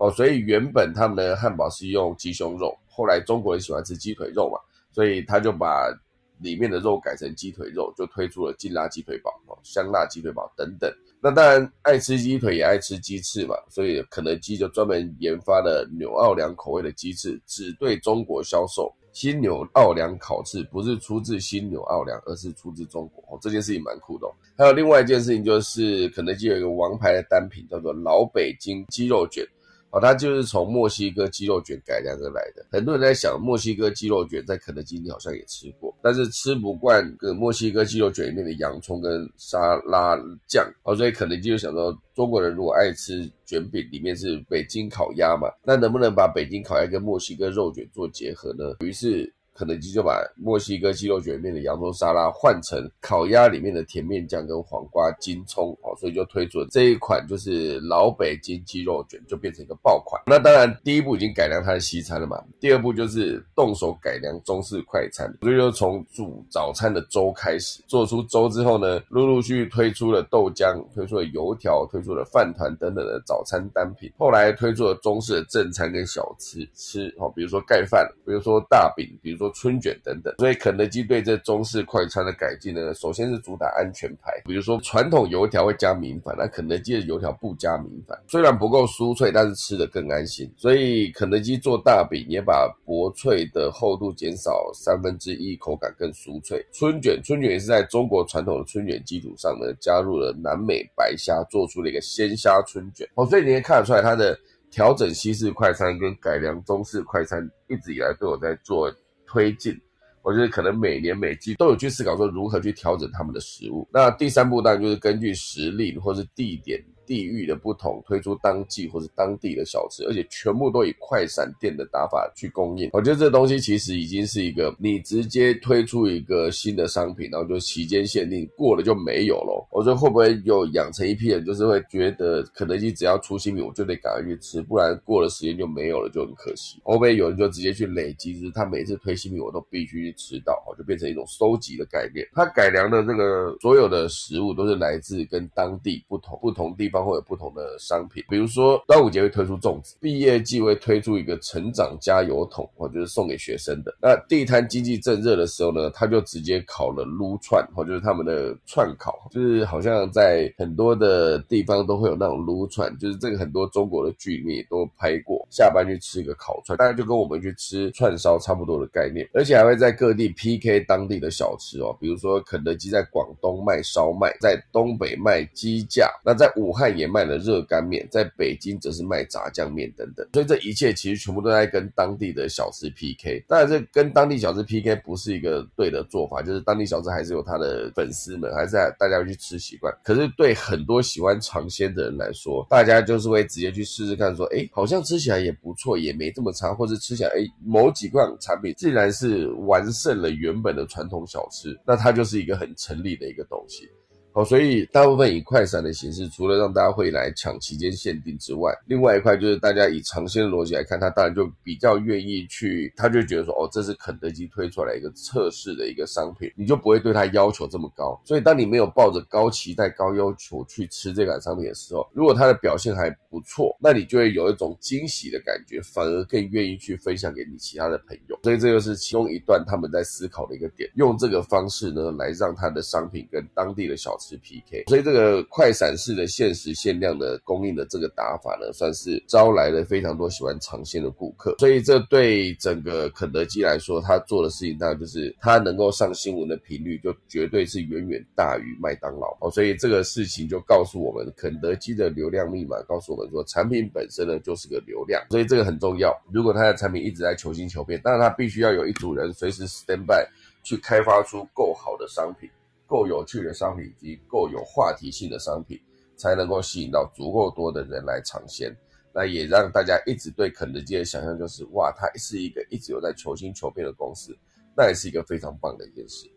[0.00, 4.58] 哦，所以原本他们的汉堡是用鸡胸肉，后来中国人喜欢吃鸡腿肉嘛，
[4.90, 5.94] 所以他就把
[6.38, 10.90] 里面的肉改成鸡腿肉，就推出了劲辣鸡腿堡、哦香辣鸡腿堡等等。
[11.20, 18.90] 那当然爱吃鸡腿也爱吃鸡翅嘛，所以肯德基就专门研发了纽奥良口味的鸡翅，只对中国销售。
[19.12, 23.22] 新纽奥良烤翅不是出自新纽奥良，而是出自中国。
[23.28, 24.26] 哦，这件事情蛮酷的。
[24.56, 29.44] 还有另外一件事情就是，肯德基有一个王牌的单品叫做老北京鸡肉卷。
[29.90, 32.64] 哦，它就是从墨西哥鸡肉卷改良而来的。
[32.70, 40.64] 很多人在想，墨西哥鸡肉卷在肯德基你好像也吃过，但是吃不惯跟墨西哥鸡肉卷里面的洋葱跟沙拉酱。
[40.84, 48.76] 哦，所以肯德基就想说，中国人如果爱吃卷饼，里面是北京烤鸭嘛，那能不能把北京烤鸭跟墨西哥肉卷做结合呢？
[48.80, 49.32] 于是。
[49.60, 60.22] 肯德基就把墨西哥鸡肉卷面的洋葱沙拉换成烤鸭里面的甜面酱跟黄瓜金葱哦，所以就推出了这一款，就是老北京鸡肉卷，就变成一个爆款。
[60.24, 74.10] 那当然，第一步已经改良它的西餐了嘛，第二步就是动手改良中式快餐，所以就从煮早餐的粥开始，做出粥之后呢，陆陆续续推出了豆浆，推出了油条，推出了饭团等等的早餐单品。
[74.16, 79.49] 后来推出了中式的正餐跟小吃吃哦，比如说盖饭，比如说大饼，比如说。
[79.52, 80.34] 春卷等等。
[80.38, 90.52] 所以肯德基对这中式快餐的改进呢，首先是主打安全牌，比如说传统油条会加明矾，那肯德基的油条不加明矾，虽然不够酥脆，但是吃的更安心。
[90.56, 96.64] 所以肯德基做大饼也把薄脆的厚度减少三分之一，口感更酥脆。
[96.72, 103.08] 春卷，春卷也是在中国传统的春卷基础上呢，加入了南美白虾，做出了一个鲜虾春卷。
[103.14, 104.38] 哦，所以你也看得出来它的。
[104.72, 108.88] 调整西式快餐跟改良中式快餐，一直以来都有在做
[109.30, 109.80] 推进。
[110.22, 113.88] 我觉得可能每年每季都有去思考说如何去调整他们的食物。
[113.92, 116.82] 那第三步当然就是根据时令或是地点。
[117.10, 122.88] 地域的不同，推出当季或者当地的小吃，而且全部都以快闪店的打法去供应。
[122.92, 129.66] 我觉得这东西其实已经是一个，你直接推出一个新的商品，然后就期间限定，过了就没有了。
[129.72, 136.80] 我觉得会不会有养成一批人，就是会觉得肯德基只要出新品，我就得赶快去吃，不然过了时间就没有了，就很可惜。
[136.84, 142.24] 会不会有人就直接去累积，就是他每次推新品，我都必须去吃到，就变成一种收集的概念。
[142.34, 146.99] 他改良的这个所有的食物都是来自跟当地不同不同地方。
[147.04, 153.96] 会有不同的商品，比如说端午节会推出粽子，毕业季会推出一个成长加油桶，或就是送给学生的。
[154.00, 176.89] 那地摊经济正热的时候呢，他就直接烤了撸串，或就是他们的串烤，就是好像在很多的地方都会有那种撸串，就是这个很多中国的剧里面都拍过，下班去吃一个烤串，大概就跟我们去吃串烧差不多的概念，而且还会在各地 PK 当地的小吃哦，比如说肯德基在广东卖烧麦，在东北卖鸡架，那在武汉。
[176.96, 183.44] 也卖了热干面，在北京则是卖炸酱面等等，所以这一切其实全部都在跟当地的小吃 PK。
[183.48, 189.92] 当然，这跟当地小吃 PK 不是一个对的做法，就是当地小吃还是有它的粉丝们，还是大家去吃习惯。
[190.02, 203.88] 可是对很多喜欢尝鲜的人来说，大家就是会直接去试试看，说，哎，好像吃起来也不错，也没这么差，或者吃起来，哎，某几款产品既然是完胜了原本的传统小吃，那它就是一个很成立的一个东西。
[204.32, 218.20] 好，所以大部分以快闪的形式，除了让大家会来抢期间限定之外，另外一块就是大家以尝鲜的逻辑来看，他当然就比较愿意去，他就觉得说，哦，这是肯德基推出来一个测试的一个商品，你就不会对他要求这么高。
[218.24, 228.38] 所以当你没有抱着高期待、高要求去吃这款商品的时候，如果它的表现还不错，那你就会有一种惊喜的感觉，反而更愿意去分享给你其他的朋友。
[228.44, 234.16] 所以这就是其中一段他们在思考的一个点，用这个方式呢，来让他的商品跟当地的小。
[234.20, 241.56] 是 PK，所以这个快闪式的限时限量的供应的这个打法呢，算是招来了非常多喜欢尝鲜的顾客。
[241.58, 249.50] 所以这对整个肯德基来说，他做的事情当然就是他能够上新闻的频率，就绝对是远远大于麦当劳哦。
[249.50, 256.14] 所以这个事情就告诉我们，肯德基的流量密码告诉我们说，产品本身呢就是个流量，所以这个很重要。
[256.32, 260.26] 如果他的产品一直在求新求变，当然他必须要有一组人随时 stand by
[260.62, 262.48] 去开发出够好的商品。
[262.90, 265.78] 够有趣的商品以及够有话题性的商品，
[266.16, 268.76] 才能够吸引到足够多的人来尝鲜。
[269.14, 274.36] 那也让大家一直对肯德基的想象就是，哇，它是一个一直有在求新求变的公司，
[274.76, 276.28] 那也是一个非常棒的一件事。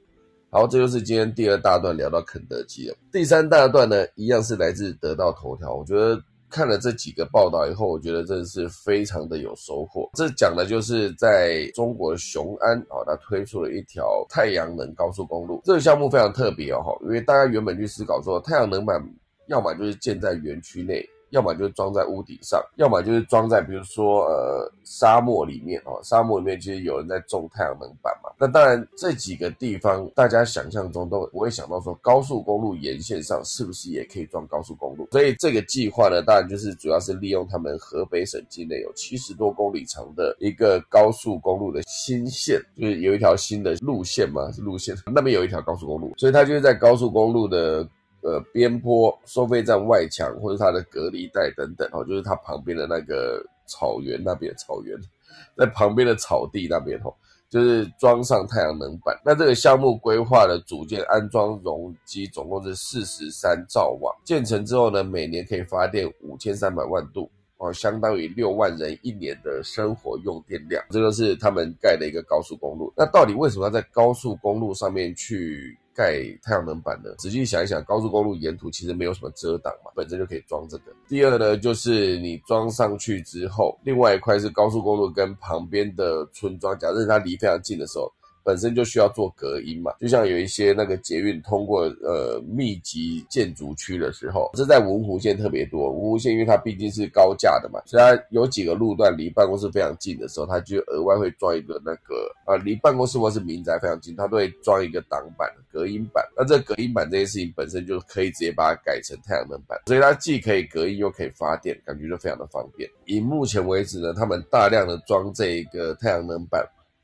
[0.51, 2.95] 好，这就是今天第二大段聊到肯德基了。
[3.12, 6.24] 第三大段呢，一样是来自得到头条，我觉得。
[6.54, 10.08] 看了这几个报道以后，我觉得真的是非常的有收获。
[10.14, 15.60] 这讲的就是在中国雄安啊，它推出了一条太阳能高速公路。
[15.66, 19.04] 这个项目非常特别哦，因为大家原本去思考说，太阳能板
[19.47, 21.04] 要么就是建在园区内。
[21.34, 28.30] 要么就是装在屋顶上，要么就是装在比如说呃沙漠里面哦，沙漠里面其实有人在种太阳能板嘛。
[28.38, 35.08] 那当然这几个地方大家想象中都不会想到说高速公路沿线上是不是也可以装高速公路。
[35.12, 47.88] 所以这个计划呢，当然就是主要是利用他们河北省境内有七十多公里长的一个高速公路的新线，就是有一条新的路线嘛，是路线那边有一条高速公路，所以它就是在高速公路的。
[48.24, 54.97] 呃，边坡收费站外墙或者它的隔离带等等哦，就是它旁边的那个草原那边草原，
[55.57, 57.13] 在旁边的草地那边哦，
[57.49, 59.19] 就是装上太阳能板。
[59.26, 70.82] 那这个项目规划的组件安装容积总共是四十三兆瓦，建成之后呢，每年可以发电五千三百万度哦，相当于六万人一年的生活用电量。
[70.89, 72.93] 这个是他们盖的一个高速公路。
[72.95, 75.78] 那到底为什么要在高速公路上面去？
[75.96, 80.94] 盖太阳能板的，仔细想一想，高速公路沿途其实没有什么遮挡嘛，本身就可以装这个。
[81.08, 88.12] 第二呢，就是你装上去之后，另外一块是高速公路跟旁边的村庄，假设它离非常近的时候，
[88.44, 95.89] 本身就需要做隔音嘛，就像有一些那个捷运通过呃密集建筑区的时候，这在文湖线特别多。
[95.91, 106.24] 文湖线因为它毕竟是高架的嘛，所以它有几个路段离办公室非常近的时候，它就额外会装一个那个啊，离办公室或是民宅非常近，它都会装一个挡板、隔音板。
[106.36, 112.89] 那这隔音板这件事情本身就可以直接把它改成太阳能板，所以它既可以隔音又可以发电，感觉就非常的方便。
[113.06, 116.64] 以目前为止呢，他们大量的装这一个太阳能板。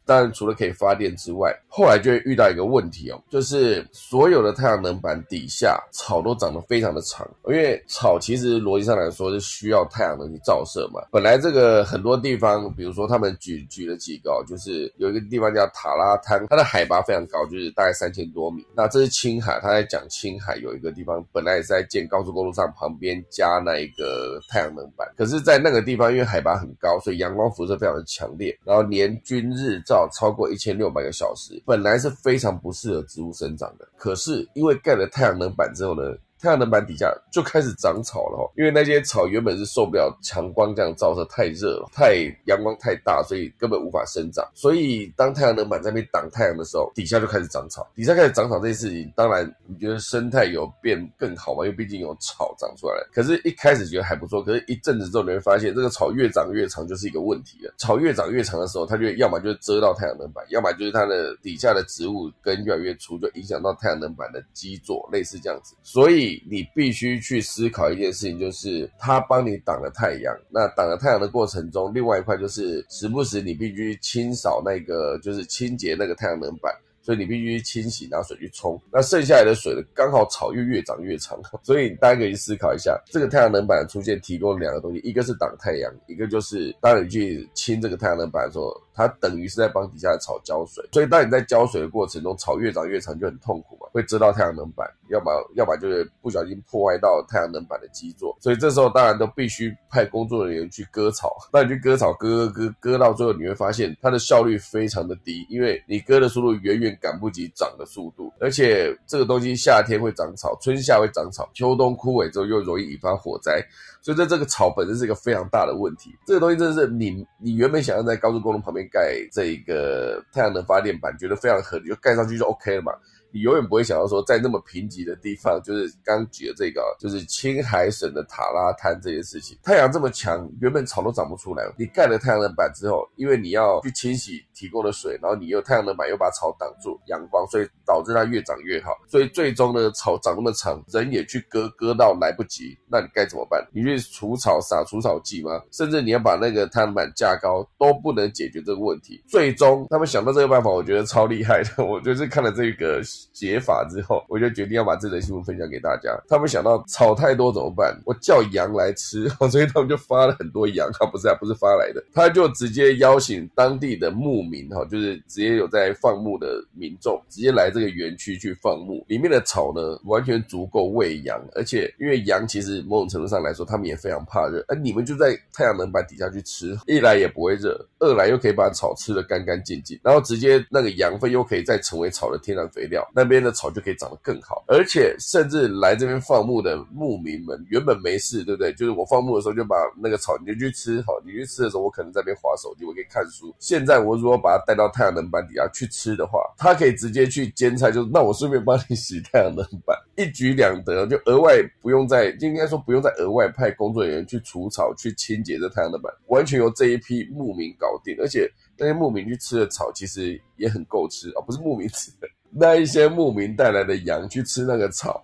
[0.10, 11.00] 当然，除了可以发电之外，后来就会遇到一个问题哦，就是所有的太阳能板底下草都长得非常的长，因为草其实逻辑上来说是需要太阳能去照射嘛。
[11.12, 18.66] 本来这个很多地方，比如说他们举举了几个，就是有一个地方叫塔拉滩，它的海拔非常高，就是大概三千多米。
[18.76, 29.99] 那这是青海，他在讲青海有一个地方，本来也是在建高速公路上旁边加那一个太阳能板，可是，在那个地方因为海拔很高，所以阳光辐射非常的强烈，然后年均日照。
[30.10, 33.88] 超过一千六百个小时，本来是非常不适合植物生长的。
[33.98, 36.16] 可是因为盖了太阳能板之后呢？
[36.42, 44.50] 太阳能板底下就开始长草了哈，因为那些草原本是受不了强光这样照射，太热了，太阳光太大，所以根本无法生长。
[44.54, 47.86] 所以当太阳能板在那边挡太阳的时候，底下就开始长草。
[47.94, 51.66] 底下开始长草这件事情，当然你觉得生态有变更好嘛？
[51.66, 52.96] 因为毕竟有草长出来。
[53.14, 57.74] 可是，一开始觉得还不错，可是一阵子之后，你会发现这个草越长越长，就是一个问题了。
[57.78, 65.76] 草越长越长的时候，它就要么就是遮到太阳能板，要么就是它的底下的植物根越来越粗，就影响到太阳能板的基座，类似这样子。
[65.84, 66.29] 所以。
[66.50, 70.36] 你必须去思考一件事情，就是它帮你挡了太阳。
[70.50, 76.74] 那挡了太阳的过程中，另外一块就是时不时你必须清扫那个，就是清洁那个太阳能板。
[77.02, 78.80] 所以你必须清洗，拿水去冲。
[78.92, 79.82] 那剩下来的水呢？
[79.96, 88.70] 刚好草又越长越长，所以大家可以思考一下，这个太阳能板出现提供两个东西，一个是挡太阳，一个就是当你去清这个太阳能板的时候，
[89.00, 90.86] 它等于是在帮底下的草浇水。
[90.92, 98.38] 所以当你在浇水的过程中，草越长越长就很痛苦嘛，会遮到太阳能板，要么要么就是不小心破坏到太阳能板的基座。
[98.42, 101.34] 所以这时候当然都必须派工作人员去割草。
[101.54, 106.90] 那你去割草，割割割割到最后，你会发现它的效率非常的低，因为你割的速度远远。
[107.00, 113.64] 赶不及长的速度，而且这个东西夏天会长草，春夏会长草，秋冬枯萎之后又容易引发火灾，
[114.02, 116.16] 所以在这个草本身是一个非常大的问题。
[116.26, 122.92] 这个东西真的是你你原本想要在高速公路旁边盖这一个太阳能发电板，觉得非常合理，就盖上去就 OK 了嘛。
[123.32, 131.64] 你永远不会想到说，在那么贫瘠的地方，就是刚举的这个，就是青海省的塔拉滩这件事情，太阳这么强，原本草都长不出来。
[131.78, 138.92] 你盖了太阳能板之后，因为你要去清洗提供的水，然后你又太阳能板又把草挡住阳光，所以导致它越长越好。
[139.08, 143.66] 所以最终呢，草长那么长，人也去割，割到来不及，那你该怎么办？
[143.72, 145.62] 你去除草撒除草剂吗？
[145.72, 149.24] 甚至你要把那个太阳板架高，都不能解决这个问题。
[149.28, 151.70] 最终他们想到这个办法，我觉得超厉害的。
[151.86, 153.02] 我就是看了这个。
[153.32, 156.10] 解法之后，我就决定要把这则新闻分享给大家。
[156.28, 157.98] 他们想到草太多怎么办？
[158.06, 160.90] 我叫羊来吃， 所以他们就发了很多羊。
[161.00, 169.06] 啊，不是啊，不是发来的，他就直接邀请当地的牧民，哈，就是直接有在放牧的民众，直接来这个园区去放牧。
[169.08, 174.64] 里面的草呢，完全足够喂羊，而且因为羊其实某种程度上来说，他们也非常怕热。
[174.68, 183.08] 而你们就在太阳能板底下去吃，一来也不会热，二来又可以把草吃得干干净净，然后直接那个羊粪又可以再成为草的天然肥料。
[183.14, 188.74] 那边的草就可以长得更好，而且甚至来这边放牧的牧民们原本没事，对不对？
[188.74, 193.54] 就是我放牧的时候就把那个草你就去吃，好，你去吃的时候我可能在边划手机，我可以看书。
[193.60, 208.16] 现在我如果把它带到太阳能板底下去吃的话，它可以直接去煎菜，就是那我顺便帮你洗太阳能板，一举两得，就额外不用再，应该说不用再额外派工作人员去除草、去清洁这太阳能板，完全由这一批牧民搞定。
[208.20, 212.28] 而且那些牧民去吃的草其实也很够吃哦，不是牧民吃的。
[212.52, 215.24] 那一些牧民带来的羊去吃那个草，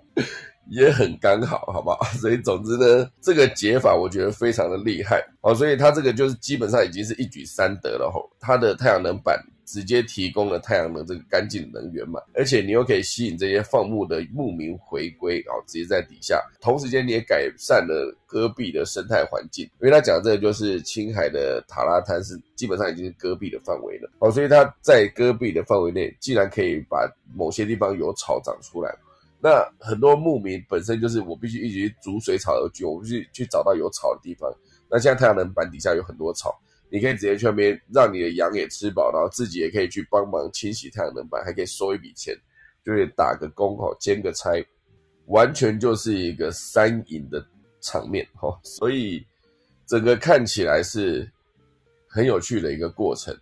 [0.70, 2.04] 也很刚好，好不好？
[2.20, 5.54] 所以总之呢，这个解法我觉得非常的厉害哦。
[5.54, 8.30] 所以它这个就是基本上已经是一举三得了吼。
[8.40, 19.66] 它的太阳能板直接提供了太阳能这个干净能源嘛，而且你又可以吸引这些放牧的牧民回归，然后直接在底下，同时间你也改善了戈壁的生态环境。
[19.82, 28.96] 因为他讲这个就是青海的塔拉滩是基本上已经是戈壁的范围了，哦，所以它在戈壁的范围内，既然可以把某些地方有草长出来，
[29.46, 34.52] 那很多牧民本身就是我必须一直逐水草而居，我必须去找到有草的地方。
[34.90, 36.60] 那现在太阳能板底下有很多草。
[36.90, 42.36] 你可以直接去那边，让你的羊也吃饱，然后自己也可以去帮忙清洗太阳能板，还可以收一笔钱，
[42.84, 44.50] 就是打个工哈，兼个差，
[45.28, 47.46] 完全就是一个三赢的
[47.82, 48.60] 场面哈。
[48.64, 49.24] 所以
[49.86, 51.32] 整个看起来是
[52.08, 53.36] 很有趣的一个过程。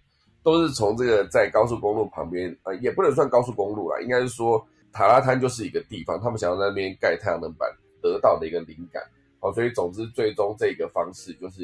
[0.43, 4.61] 都是从这个在高速公路旁边，呃，也不能算高速公路啦，应该是说
[4.93, 7.69] 塔拉滩就是一个地方，他们想要在那边盖太阳能板
[8.01, 9.03] 得到的一个灵感。
[9.39, 11.63] 好，所以总之最终这个方式就是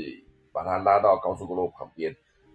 [0.52, 2.14] 把它拉到高速公路旁边，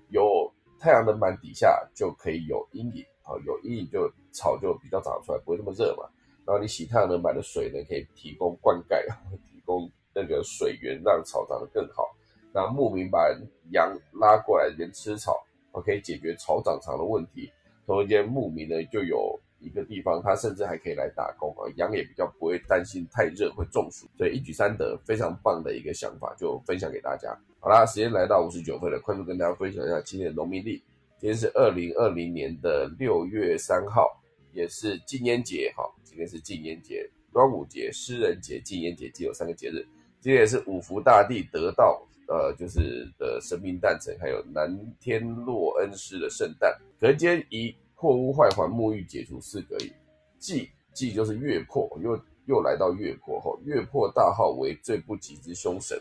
[0.08, 6.04] 有太阳能板底下就可以有阴影，好，有阴影就草就比较长出来，不会那么热嘛。
[6.44, 9.06] 然后你洗太阳能板的水呢，可以提供灌溉，
[9.48, 12.14] 提供那个水源，让草长得更好。
[12.52, 13.28] 那牧民把
[13.70, 15.44] 羊拉过来这边吃草。
[15.84, 17.50] 可以解决草长长的问题。
[17.84, 27.36] 同一间牧民呢，就有一个地方，他甚至还可以来打工啊，羊也比较不会担心太热会中暑，所以一举三得，非常棒的一个想法，就分享给大家。
[27.60, 30.82] 好啦，时间来到五十九分了，快速跟大家分享一下今天的农民历。
[31.18, 35.72] 今天是二零二零年的六月三号，也是禁烟节。
[35.74, 39.86] 哈，今天是禁烟节、端午节、诗人节、禁烟节，既有三个节日。
[40.20, 42.06] 今天也是五福大帝得道。
[42.26, 46.74] 呃，就是的神明诞辰，还有南天洛恩师的圣诞。
[46.98, 49.92] 隔天一破屋坏环沐浴解除四个亿，
[50.38, 55.98] 忌忌就是月破，又又来到月破后，月破大号为最不吉之凶神。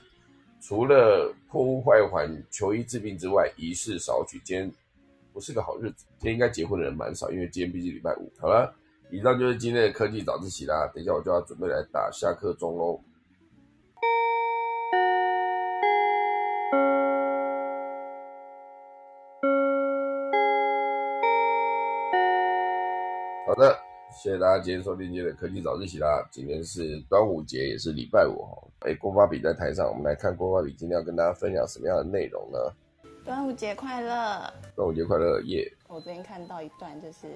[0.60, 4.42] 除了破屋坏环求医治病之外，仪式少举。
[4.46, 4.72] 今天
[5.34, 8.32] 不是个好日子，今天应该结婚的人蛮少，因为今天毕竟礼拜五。
[8.40, 8.74] 好了，
[9.12, 10.90] 以上就是今天的科技早自习啦。
[10.94, 13.00] 等一下我就要准备来打下课钟喽。
[24.16, 26.24] 谢谢大家今天收听今天的科技早自习啦。
[26.32, 28.68] 今天是端午节，也是礼拜五哈。
[28.82, 32.58] 哎，郭发比在台上，我们来看郭发比今天要跟大家分享什么样的内容呢？
[33.26, 34.54] 端午节快乐！
[34.76, 35.70] 端午节快乐耶！
[35.88, 37.28] 我昨天看到一段，就是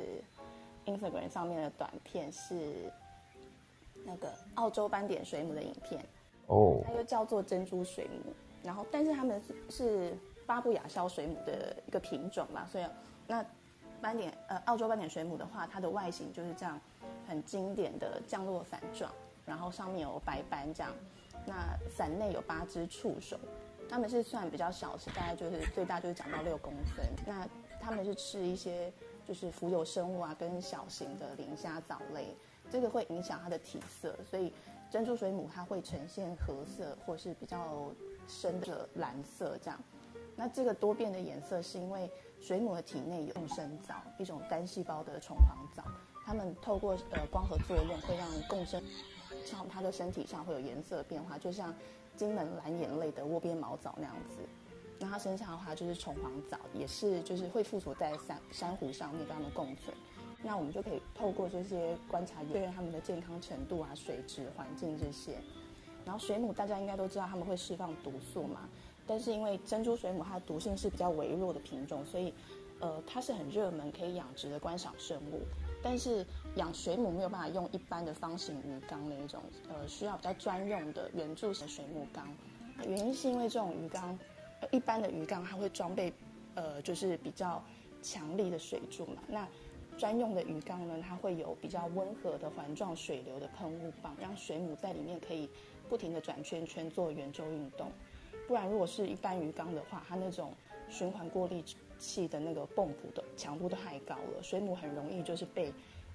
[0.86, 2.56] Instagram 上面的短片，是
[4.06, 6.00] 那个澳洲斑点水母的影片
[6.46, 8.32] 哦，它又叫做珍珠水母。
[8.64, 10.16] 然后，但是它们是
[10.46, 12.86] 巴布亚肖水母的一个品种嘛，所以
[13.26, 13.44] 那。
[14.02, 16.80] 斑点呃，澳洲斑点水母的话，它的外形就是这样，
[17.28, 19.12] 很经典的降落伞状，
[19.46, 20.94] 然后上面有白斑这样。
[21.46, 23.38] 那伞内有八只触手，
[23.90, 27.06] 它们是算比较小，是大概就是最大就是长到六公分。
[27.26, 27.48] 那
[27.80, 28.92] 它们是吃一些
[29.26, 32.36] 就是浮游生物啊，跟小型的磷虾藻类，
[32.70, 34.54] 这个会影响它的体色，所以
[34.92, 37.92] 珍珠水母它会呈现褐色或是比较
[38.28, 39.80] 深的蓝色这样。
[40.36, 42.10] 那这个多变的颜色是因为。
[42.40, 45.84] 水母的体内有共生藻，一种单细胞的虫黄藻，
[46.26, 48.82] 它们透过呃光合作用，会让共生
[49.46, 51.74] 像它的身体上会有颜色变化，就像
[52.16, 54.38] 金门蓝眼泪的窝边毛藻那样子。
[55.00, 59.96] 那它身上的话就是虫黄藻，也是就是会附着在珊珊瑚上面跟它们共存。
[60.42, 65.38] 那我们就可以透过这些观察确认它们的健康程度啊、水质、环境这些。
[66.06, 68.70] 然后水母大家应该都知道，它们会释放毒素嘛。
[69.08, 72.34] 但是因为珍珠水母它的毒性是比较微弱的品种，所以，
[72.80, 75.42] 呃，它是很热门可以养殖的观赏生物。
[75.82, 82.28] 但是养水母没有办法用一般的方形鱼缸那一种，呃，需要比较专用的圆柱形水母缸。
[82.86, 84.18] 原因是因为这种鱼缸，
[84.72, 86.12] 一般的鱼缸它会装备，
[86.56, 87.64] 呃，就是比较
[88.02, 89.22] 强力的水柱嘛。
[89.28, 89.48] 那
[89.98, 95.50] 专用的鱼缸呢，它会有比较温和的环状水流的喷雾棒，让水母在里面可以
[95.88, 97.92] 不停的转圈圈做圆周运动。
[98.48, 100.54] 不然，如果是一般鱼缸的话，它那种
[100.90, 101.62] 循环过滤
[102.00, 105.74] 器的那个泵浦的强度都太高了，水母很容易就是被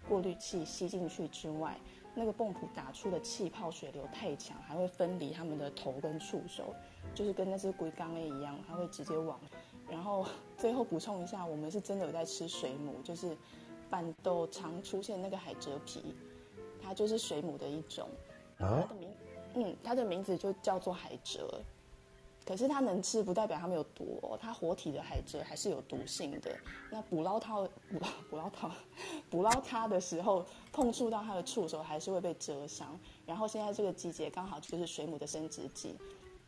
[0.08, 1.76] 过滤器吸进去之外，
[2.14, 6.74] 那个泵浦打出的气泡水流太强，还会分离它们的头跟触手，
[7.14, 9.38] 就是跟那只龟缸 A 一样，它会直接往。
[9.90, 10.24] 然后
[10.56, 13.36] 最后补充一下，我们是真的有在吃水母，就是
[13.90, 16.14] 板豆常出现那个海蜇皮，
[16.82, 18.08] 它就是水母的一种。
[18.56, 19.10] 它的名，
[19.54, 21.40] 嗯，它的名字就叫做海蜇。
[22.44, 24.38] 可是它能吃，不代表它没有毒哦。
[24.40, 26.56] 它活体的海蜇还是有毒性的。
[26.90, 27.70] 那捕捞它，捕
[28.30, 28.70] 捕捞它，
[29.30, 32.98] 捕捞它的时候碰触到它的触手，还是会被蛰伤。
[33.24, 35.94] 然后现在这个季节刚好就是水母的生殖季，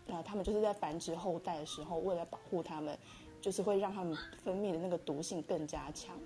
[0.06, 2.98] 那它们就是在繁殖后代的时候，为了保护它们，
[3.40, 6.16] 就是会让它们分泌的那个毒性更加强。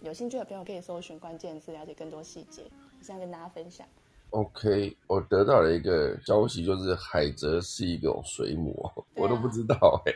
[0.00, 2.62] 有兴趣的朋友可以搜寻关键字，了解更多细节。
[3.02, 3.86] 现在跟大家分享。
[4.34, 10.12] OK，我得到了一个消息，就是海蜇是一种水母，我都不知道哎。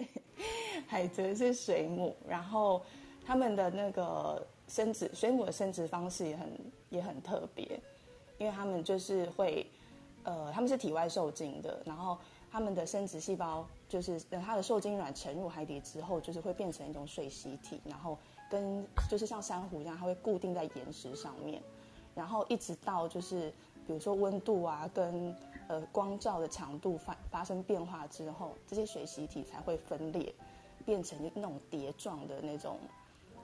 [0.86, 2.82] 海蜇是水母，然后
[3.24, 6.52] 它们的那个生殖，水母的生殖方式也很
[6.90, 7.80] 也很特别，
[8.36, 9.66] 因为它们就是会，
[10.24, 12.18] 呃，它们是体外受精的，然后
[12.52, 18.18] 它们的生殖细胞就是等它的受精卵沉入海底之后，就是会变成一种水螅体，然后
[18.50, 21.62] 跟就是像珊瑚一样，它会固定在岩石上面。
[22.18, 23.48] 然后一直到就是，
[23.86, 25.32] 比如说温度啊，跟
[25.68, 30.34] 呃光照的强度发发生变化之后，这些水螅体才会分裂，
[30.84, 32.76] 变成那种蝶状的那种，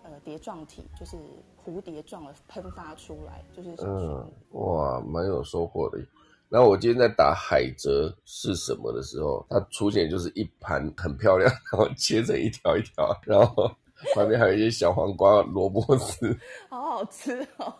[0.02, 1.16] 呃，蝶状体，就是
[1.64, 6.04] 蝴蝶状的喷发出来，就是嗯，哇，蛮有收获的。
[6.48, 13.70] 然后我今天在打海蜇是什么的时候，它出现就是一盘很漂亮，然后切成一条一条，然后。
[14.14, 16.36] 旁边还有一些小黄瓜、萝卜丝，
[16.68, 17.72] 好好吃哦！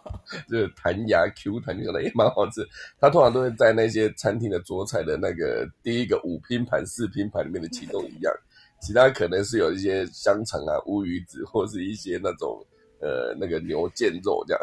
[0.49, 2.67] 就是弹牙 Q 弹，就觉得也蛮好吃。
[3.01, 8.33] 它通常都会在那些餐厅的桌菜的那个第一个五拼盘、四拼盘里面的其中一样，
[8.81, 12.65] 其他可能是有一些香肠啊、乌鱼子，或是一些那种
[13.01, 14.63] 呃那个牛腱肉这样。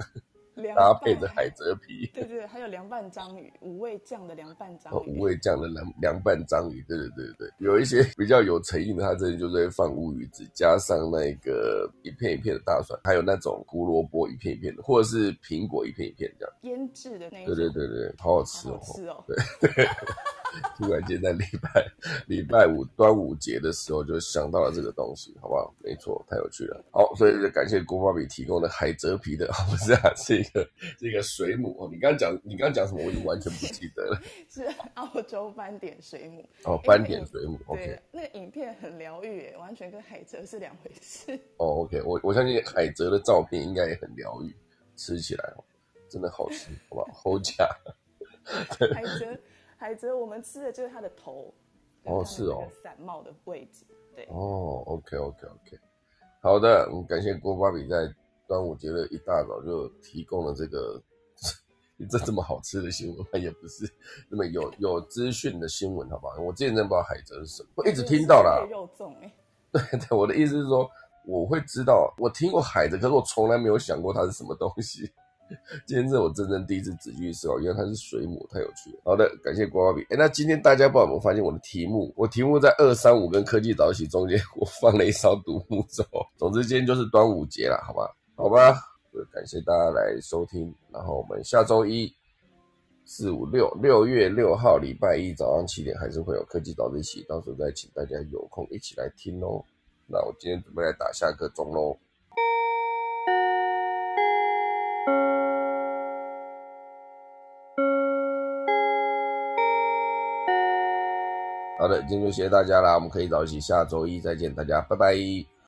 [0.75, 7.49] 搭配着海蜇皮， 对对，还有凉拌章鱼，五味酱的凉拌章鱼，五味酱的凉凉拌章鱼，对对对对。
[7.59, 16.53] 有一些比较有诚意的，它这里就是会放乌鱼子，加上那个一片一片的大蒜，还有那种胡萝卜一片一片的，或者是苹果一片一片这样。
[16.61, 19.35] 腌制的那种，对对对对，好好吃哦，吃哦，对
[19.73, 19.87] 对。
[20.81, 21.85] 突然间在礼拜
[22.27, 25.73] 礼拜五端午节的时候就想到了这个东西，好不好？
[25.79, 26.83] 没错，太有趣了。
[26.91, 30.67] 好，所以就感谢郭芭比提供的海蜇皮的， 不是啊，是一个
[30.99, 31.89] 是一个水母哦。
[31.91, 33.03] 你刚刚讲你刚刚讲什么？
[33.05, 34.19] 我已经完全不记得了。
[34.49, 34.65] 是
[34.95, 37.59] 澳洲斑点水母哦，斑点水母。
[37.67, 41.33] OK，那个影片很疗愈，完全跟海蜇是两回事。
[41.57, 44.55] 哦，OK，我我相信海蜇的照片应该也很疗愈，
[44.95, 45.63] 吃起来哦，
[46.09, 47.07] 真的好吃，好不好？
[47.13, 47.67] 好假。
[48.93, 49.37] 海蜇。
[49.81, 51.51] 海蜇，我们吃的就是它的头，
[52.03, 53.83] 哦，是哦，伞帽的位置，
[54.15, 55.79] 对，哦，OK OK OK，
[56.39, 58.07] 好的，我们感谢郭芭比在
[58.47, 61.01] 端午节的一大早就提供了这个
[62.07, 63.91] 这这么好吃的新闻，也不是
[64.29, 66.39] 那么有有资讯的新闻，好不好？
[66.39, 69.33] 我之前真不知道海蜇是什么，我一直听到啦，肉粽哎，
[69.73, 70.87] 对对，我的意思是说，
[71.25, 75.11] 我会知道，我听过海蜇，可是我从来没有想过它是什么东西。
[75.85, 79.01] 今天是我真正第一次仔细思考，因为它是水母，太有趣了。
[79.03, 80.01] 好的，感谢瓜瓜比。
[80.09, 82.13] 哎，那今天大家不知道有没有发现我的题目？
[82.15, 86.03] 我题目在二三五跟科技早起中间，我放了一艘独木舟。
[86.37, 88.15] 总之，今天就是端午节了，好吧？
[88.35, 88.73] 好吧，
[89.31, 90.73] 感谢大家来收听。
[90.91, 92.11] 然后我们下周一
[93.05, 99.63] 四五六六月六号礼拜一早上七点还是会有科技早自习，到时候再请大家有空一起来听哦。
[100.07, 101.97] 那我今天准备来打下个钟喽。
[111.81, 115.50] 好的，今天就谢谢大家啦，我们可以早起，下周一再见，大家拜拜。